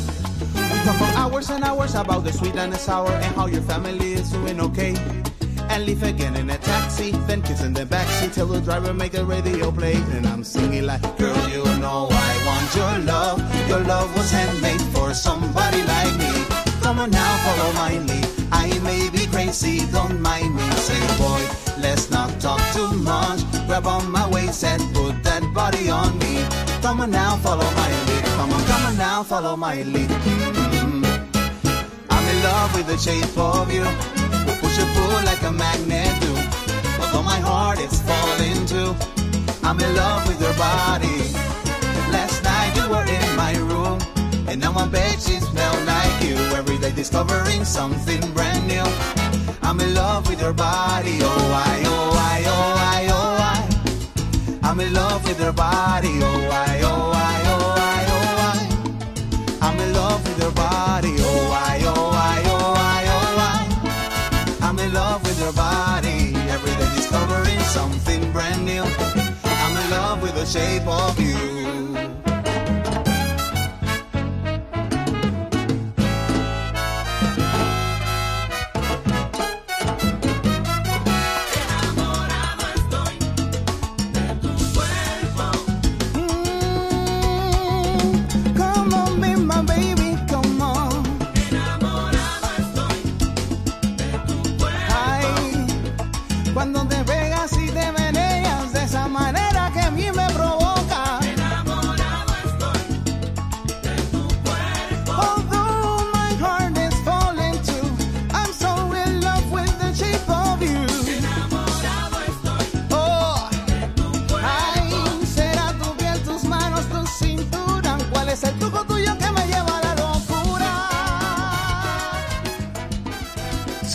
[0.54, 3.62] We talk for hours and hours about the sweet and the sour and how your
[3.62, 4.96] family is doing okay.
[5.70, 9.14] And leave again in a taxi, then kiss in the backseat till the driver make
[9.16, 9.96] a radio play.
[10.16, 13.70] And I'm singing like, girl, you know I want your love.
[13.70, 16.32] Your love was handmade for somebody like me.
[16.82, 18.28] Come on now, follow my lead.
[18.52, 20.64] I may be crazy, don't mind me.
[20.88, 21.42] Say, boy,
[21.82, 23.47] let's not talk too much.
[23.68, 26.46] Grab on my waist and put that body on me.
[26.82, 28.24] Come on now, follow my lead.
[28.38, 30.10] Come on, come on now, follow my lead.
[30.10, 31.04] Mm.
[32.10, 33.84] I'm in love with the shape of you.
[34.48, 36.32] We push and pull like a magnet do.
[37.02, 38.96] Although my heart is falling too.
[39.68, 41.20] I'm in love with your body.
[42.16, 44.00] Last night you were in my room.
[44.48, 46.38] And now my bed sheets smell like you.
[46.56, 48.88] Every day discovering something brand new.
[49.62, 51.20] I'm in love with your body.
[51.22, 53.17] Oh, I, oh, I, oh, I, oh.
[54.68, 56.20] I'm in love with your body.
[56.22, 59.68] Oh, I, oh, I, oh, I, oh, I.
[59.70, 61.16] I'm in love with your body.
[61.20, 64.68] Oh, I, oh, I, oh, I, oh, I.
[64.68, 66.36] I'm in love with your body.
[66.50, 68.84] Every day discovering something brand new.
[68.84, 72.27] I'm in love with the shape of you.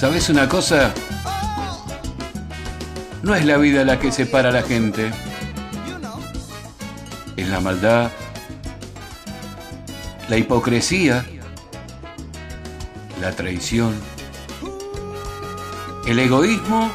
[0.03, 0.93] ¿Sabes una cosa?
[3.23, 5.13] No es la vida la que separa a la gente.
[7.37, 8.11] Es la maldad,
[10.29, 11.25] la hipocresía,
[13.21, 13.95] la traición,
[16.09, 16.91] el egoísmo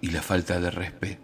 [0.00, 1.15] y la falta de respeto.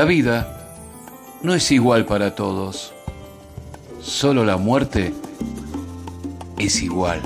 [0.00, 0.48] La vida
[1.42, 2.94] no es igual para todos.
[4.00, 5.12] Solo la muerte
[6.56, 7.20] es igual.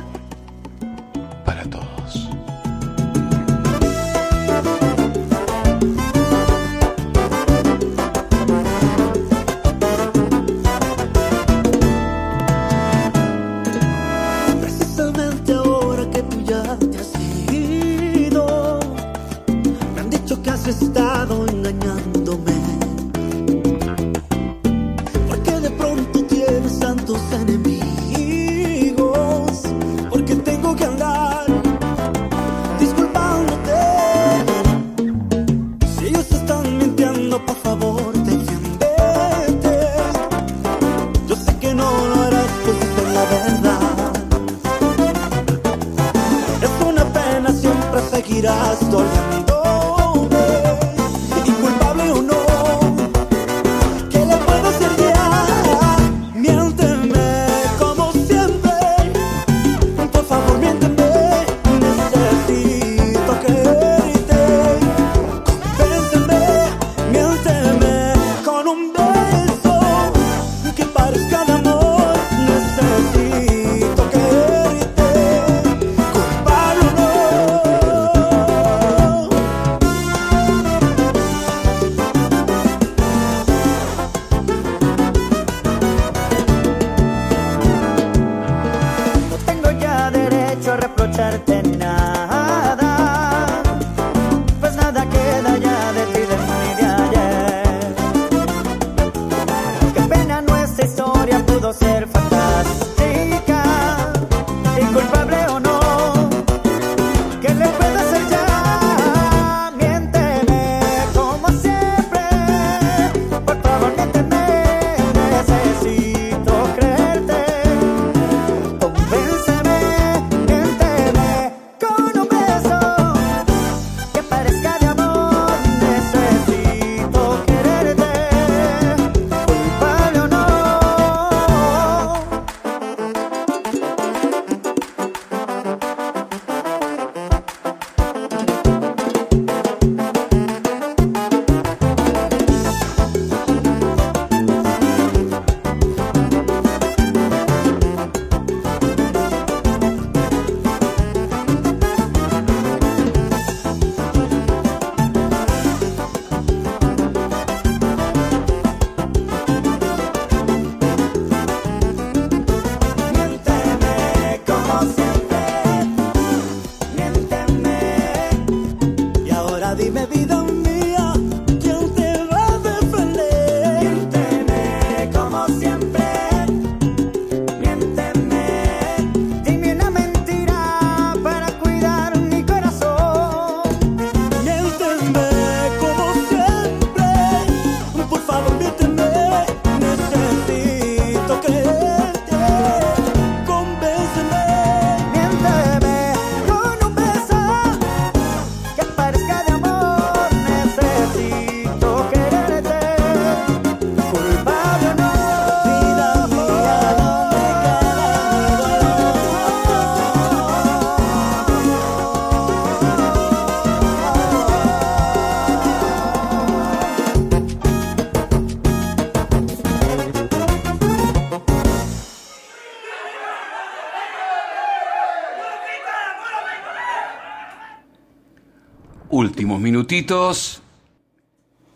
[229.25, 230.61] últimos minutitos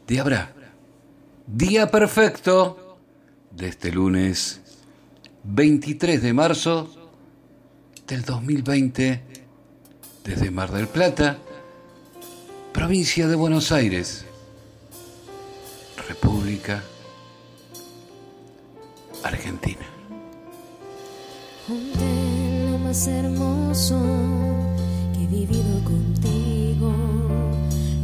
[0.06, 0.52] de Abra.
[1.46, 2.98] Día perfecto
[3.50, 4.60] de este lunes
[5.44, 6.94] 23 de marzo
[8.06, 9.22] del 2020
[10.24, 11.38] desde Mar del Plata,
[12.72, 14.26] provincia de Buenos Aires,
[16.06, 16.82] República
[19.24, 19.86] Argentina.
[21.68, 23.98] Un más hermoso
[25.14, 26.37] que he vivido contigo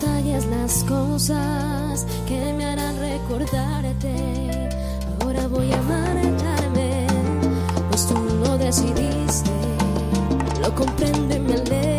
[0.00, 4.68] detalles, las cosas que me harán recordarte.
[5.20, 7.06] Ahora voy a marcharme,
[7.90, 9.50] pues tú lo decidiste.
[10.62, 11.89] Lo comprendo y me alejo,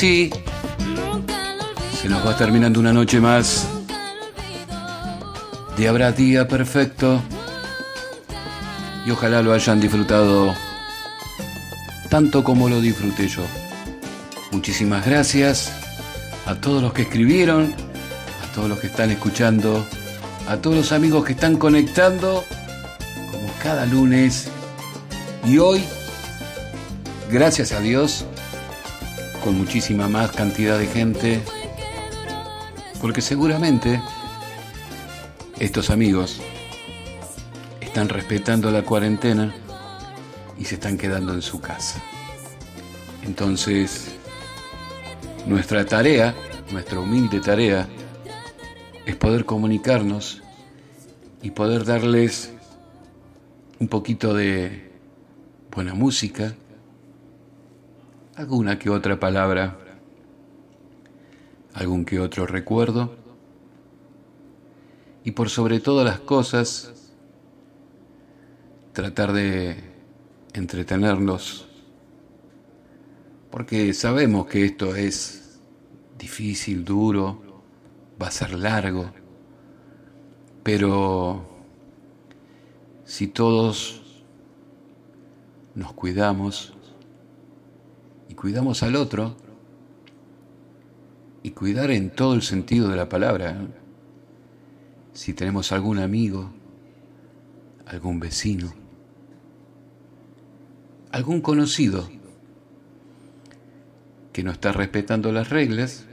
[0.00, 0.30] así
[2.00, 3.68] se nos va terminando una noche más
[5.76, 7.20] de Habrá Día Perfecto.
[9.06, 10.54] Y ojalá lo hayan disfrutado
[12.08, 13.42] tanto como lo disfruté yo.
[14.52, 15.70] Muchísimas gracias
[16.46, 17.74] a todos los que escribieron,
[18.42, 19.86] a todos los que están escuchando,
[20.48, 22.42] a todos los amigos que están conectando,
[23.30, 24.48] como cada lunes.
[25.44, 25.84] Y hoy,
[27.30, 28.24] gracias a Dios,
[29.42, 31.40] con muchísima más cantidad de gente,
[33.00, 34.00] porque seguramente
[35.58, 36.40] estos amigos
[37.80, 39.54] están respetando la cuarentena
[40.58, 42.02] y se están quedando en su casa.
[43.22, 44.12] Entonces,
[45.46, 46.34] nuestra tarea,
[46.70, 47.88] nuestra humilde tarea,
[49.06, 50.42] es poder comunicarnos
[51.42, 52.52] y poder darles
[53.78, 54.90] un poquito de
[55.74, 56.54] buena música,
[58.40, 59.76] alguna que otra palabra,
[61.74, 63.16] algún que otro recuerdo.
[65.24, 67.12] Y por sobre todas las cosas
[68.92, 69.76] tratar de
[70.54, 71.66] entretenernos
[73.50, 75.60] porque sabemos que esto es
[76.16, 77.62] difícil, duro,
[78.20, 79.10] va a ser largo,
[80.62, 81.44] pero
[83.04, 84.24] si todos
[85.74, 86.74] nos cuidamos
[88.40, 89.36] cuidamos al otro,
[91.42, 93.68] y cuidar en todo el sentido de la palabra, ¿eh?
[95.12, 96.50] si tenemos algún amigo,
[97.84, 98.72] algún vecino,
[101.12, 102.08] algún conocido
[104.32, 106.06] que no está respetando las reglas,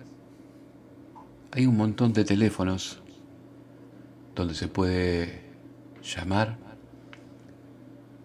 [1.51, 3.01] hay un montón de teléfonos
[4.35, 5.43] donde se puede
[6.03, 6.57] llamar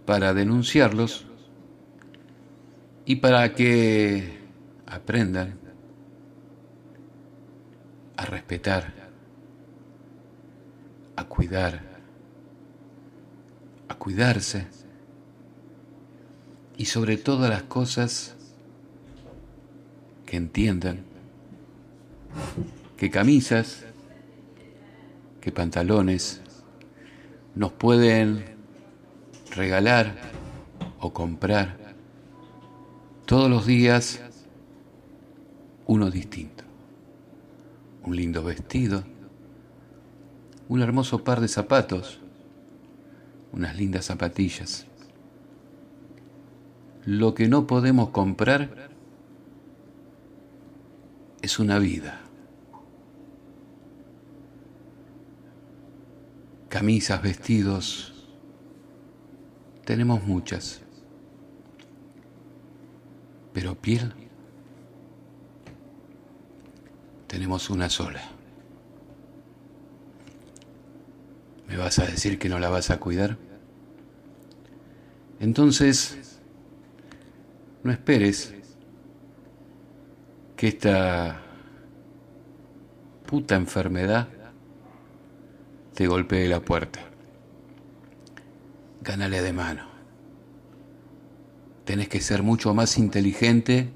[0.06, 1.26] para denunciarlos
[3.04, 4.38] y para que
[4.86, 5.58] aprendan
[8.16, 8.92] a respetar,
[11.16, 11.80] a cuidar,
[13.88, 14.66] a cuidarse
[16.76, 18.34] y sobre todas las cosas
[20.26, 21.04] que entiendan
[22.96, 23.84] que camisas,
[25.40, 26.40] que pantalones
[27.54, 28.44] nos pueden
[29.54, 30.14] regalar
[31.00, 31.81] o comprar
[33.26, 34.20] todos los días
[35.86, 36.64] uno distinto.
[38.04, 39.04] Un lindo vestido,
[40.68, 42.18] un hermoso par de zapatos,
[43.52, 44.86] unas lindas zapatillas.
[47.04, 48.90] Lo que no podemos comprar
[51.42, 52.20] es una vida.
[56.68, 58.12] Camisas, vestidos,
[59.84, 60.80] tenemos muchas.
[63.52, 64.12] Pero piel,
[67.26, 68.22] tenemos una sola.
[71.68, 73.38] ¿Me vas a decir que no la vas a cuidar?
[75.40, 76.38] Entonces,
[77.82, 78.54] no esperes
[80.56, 81.40] que esta
[83.26, 84.28] puta enfermedad
[85.94, 87.00] te golpee la puerta.
[89.00, 89.91] Gánale de mano.
[91.84, 93.90] Tenés que ser mucho más inteligente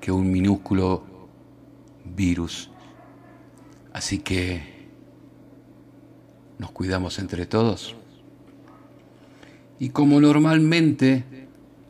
[0.00, 1.04] que un minúsculo
[2.04, 2.70] virus.
[3.92, 4.62] Así que
[6.58, 7.94] nos cuidamos entre todos.
[9.78, 11.24] Y como normalmente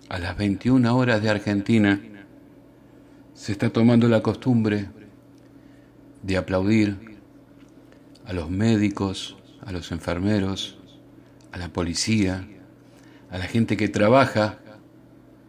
[0.09, 2.01] a las 21 horas de Argentina
[3.35, 4.89] se está tomando la costumbre
[6.23, 7.19] de aplaudir
[8.24, 10.78] a los médicos, a los enfermeros,
[11.51, 12.47] a la policía,
[13.33, 14.59] a la gente que trabaja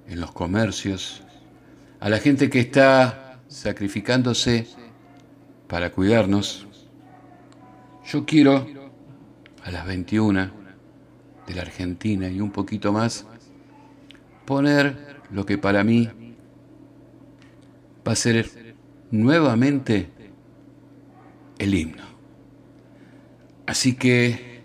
[0.08, 1.22] en los comercios,
[2.00, 4.68] a la gente que está sacrificándose
[5.68, 6.66] para cuidarnos.
[8.06, 8.66] Yo quiero
[9.66, 10.50] a las 21
[11.46, 13.28] de la Argentina y un poquito más
[14.46, 16.10] poner lo que para mí
[18.08, 18.76] va a ser
[19.12, 20.10] nuevamente
[21.60, 22.04] el himno.
[23.66, 24.64] Así que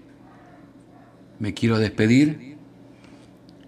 [1.40, 2.47] me quiero despedir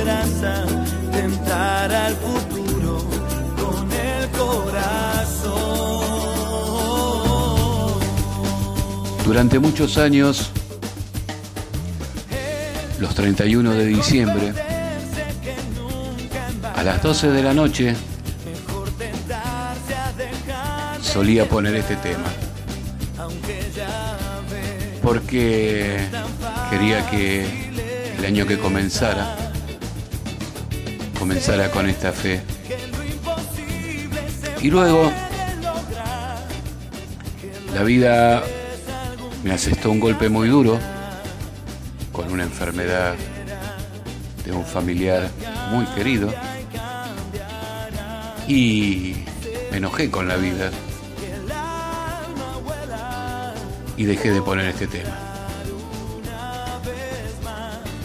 [0.00, 0.64] esperanza,
[1.12, 3.04] tentar al futuro
[3.56, 5.60] con el corazón.
[9.24, 10.50] Durante muchos años,
[12.98, 14.54] los 31 de diciembre,
[16.74, 17.94] a las 12 de la noche,
[21.02, 22.24] solía poner este tema.
[25.02, 26.06] Porque
[26.70, 27.70] quería que
[28.18, 29.49] el año que comenzara,
[31.20, 32.40] comenzara con esta fe.
[34.62, 35.12] Y luego,
[37.74, 38.42] la vida
[39.44, 40.78] me asestó un golpe muy duro
[42.10, 43.16] con una enfermedad
[44.46, 45.28] de un familiar
[45.70, 46.32] muy querido
[48.48, 49.16] y
[49.70, 50.70] me enojé con la vida
[53.98, 55.18] y dejé de poner este tema.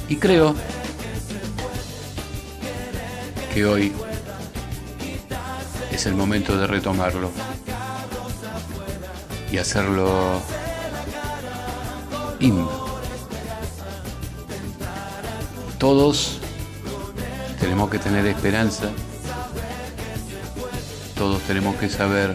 [0.10, 0.54] Y creo
[3.56, 3.94] que hoy
[5.90, 7.32] es el momento de retomarlo
[9.50, 10.42] y hacerlo
[12.42, 12.70] himno.
[15.78, 16.40] Todos
[17.58, 18.90] tenemos que tener esperanza,
[21.18, 22.34] todos tenemos que saber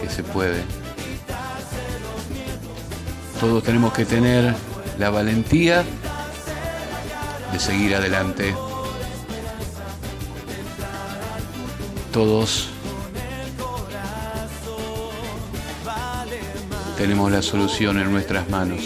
[0.00, 0.62] que se puede,
[3.40, 4.54] todos tenemos que tener
[5.00, 5.82] la valentía
[7.52, 8.54] de seguir adelante,
[12.14, 12.68] todos
[16.96, 18.82] tenemos la solución en nuestras manos.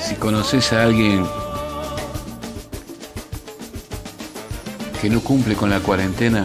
[0.00, 1.24] Si conoces a alguien
[5.00, 6.44] que no cumple con la cuarentena,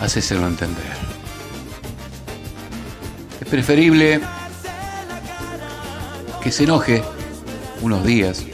[0.00, 0.96] hacéselo entender.
[3.40, 4.20] Es preferible
[6.42, 7.04] que se enoje
[7.80, 8.44] unos días,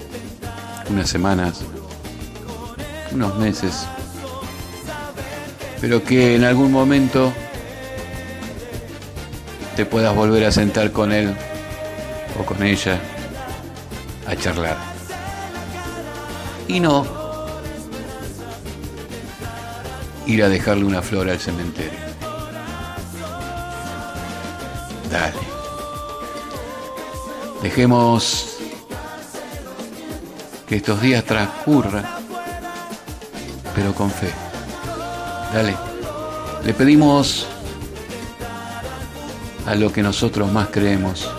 [0.92, 1.60] unas semanas,
[3.12, 3.86] unos meses,
[5.80, 7.32] pero que en algún momento
[9.74, 11.34] te puedas volver a sentar con él
[12.38, 13.00] o con ella
[14.26, 14.76] a charlar.
[16.68, 17.06] Y no
[20.26, 21.98] ir a dejarle una flor al cementerio.
[25.10, 25.40] Dale.
[27.62, 28.51] Dejemos
[30.72, 32.02] que estos días transcurran
[33.74, 34.30] pero con fe.
[35.52, 35.76] Dale.
[36.64, 37.46] Le pedimos
[39.66, 41.30] a lo que nosotros más creemos.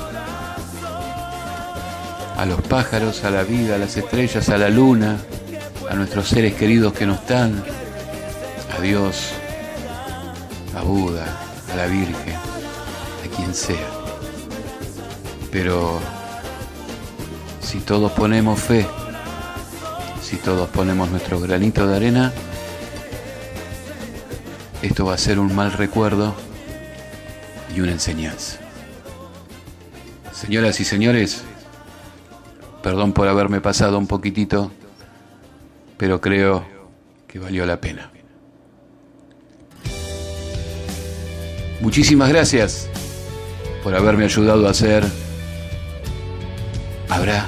[2.38, 5.18] A los pájaros, a la vida, a las estrellas, a la luna,
[5.89, 7.64] a nuestros seres queridos que no están,
[8.77, 9.31] a Dios,
[10.77, 11.26] a Buda,
[11.72, 13.89] a la Virgen, a quien sea.
[15.51, 15.99] Pero
[17.61, 18.85] si todos ponemos fe,
[20.44, 22.34] todos ponemos nuestro granito de arena,
[24.82, 26.36] esto va a ser un mal recuerdo
[27.74, 28.60] y una enseñanza.
[30.34, 31.44] Señoras y señores,
[32.82, 34.72] perdón por haberme pasado un poquitito,
[35.98, 36.65] pero creo
[37.28, 38.11] que valió la pena.
[41.80, 42.90] Muchísimas gracias
[43.84, 45.03] por haberme ayudado a hacer
[47.10, 47.48] Habrá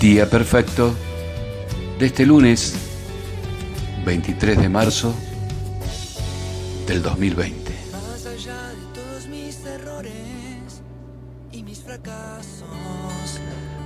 [0.00, 0.94] Día Perfecto
[1.98, 2.74] de este lunes
[4.04, 5.14] 23 de marzo
[6.86, 7.72] del 2020.
[7.92, 10.82] Más allá de todos mis errores
[11.52, 12.64] y mis fracasos,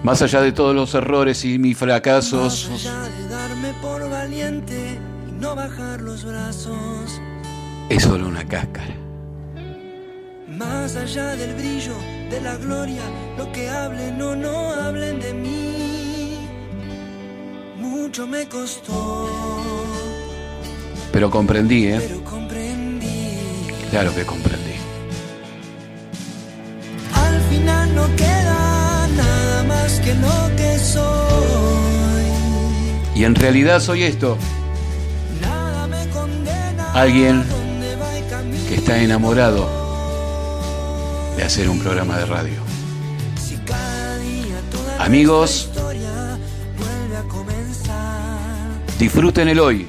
[0.02, 4.98] Más allá de todos los errores y mis fracasos, más allá de darme por valiente
[5.28, 7.20] y no bajar los brazos,
[7.88, 8.94] es solo una cáscara.
[10.48, 11.94] más allá del brillo,
[12.30, 13.02] de la gloria,
[13.36, 15.87] lo que hablen o no hablen de mí,
[18.08, 19.28] mucho me costó,
[21.12, 22.00] Pero comprendí, ¿eh?
[22.00, 23.36] pero comprendí.
[23.90, 24.76] Claro que comprendí.
[27.12, 31.04] Al final no queda nada más que lo que soy.
[33.14, 34.38] Y en realidad soy esto.
[35.42, 36.90] Nada me condena.
[36.94, 37.44] Alguien
[38.70, 39.68] que está enamorado
[41.36, 42.68] de hacer un programa de radio.
[44.98, 45.68] Amigos,
[48.98, 49.86] disfruten el hoy.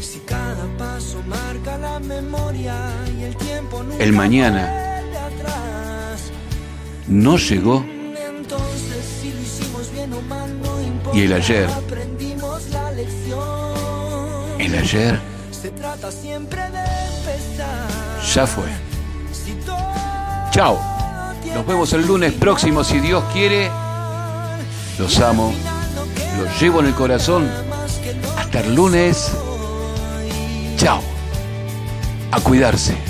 [0.00, 2.74] Si cada paso marca la memoria
[3.18, 6.32] y el tiempo nunca El mañana atrás.
[7.06, 11.18] no llegó Entonces si lo hicimos bien o mal no importa.
[11.18, 11.68] Y el ayer.
[11.70, 14.60] aprendimos la lección.
[14.60, 15.20] el ayer.
[15.52, 17.88] Se trata siempre de empezar.
[18.34, 18.64] Ya fue.
[19.32, 19.56] Si
[20.50, 20.78] Chao.
[21.54, 23.70] Nos vemos el lunes próximo si Dios quiere.
[24.98, 25.52] Los amo.
[26.40, 27.50] Los llevo en el corazón.
[28.38, 29.30] Hasta el lunes.
[30.76, 31.02] Chao.
[32.32, 33.09] A cuidarse.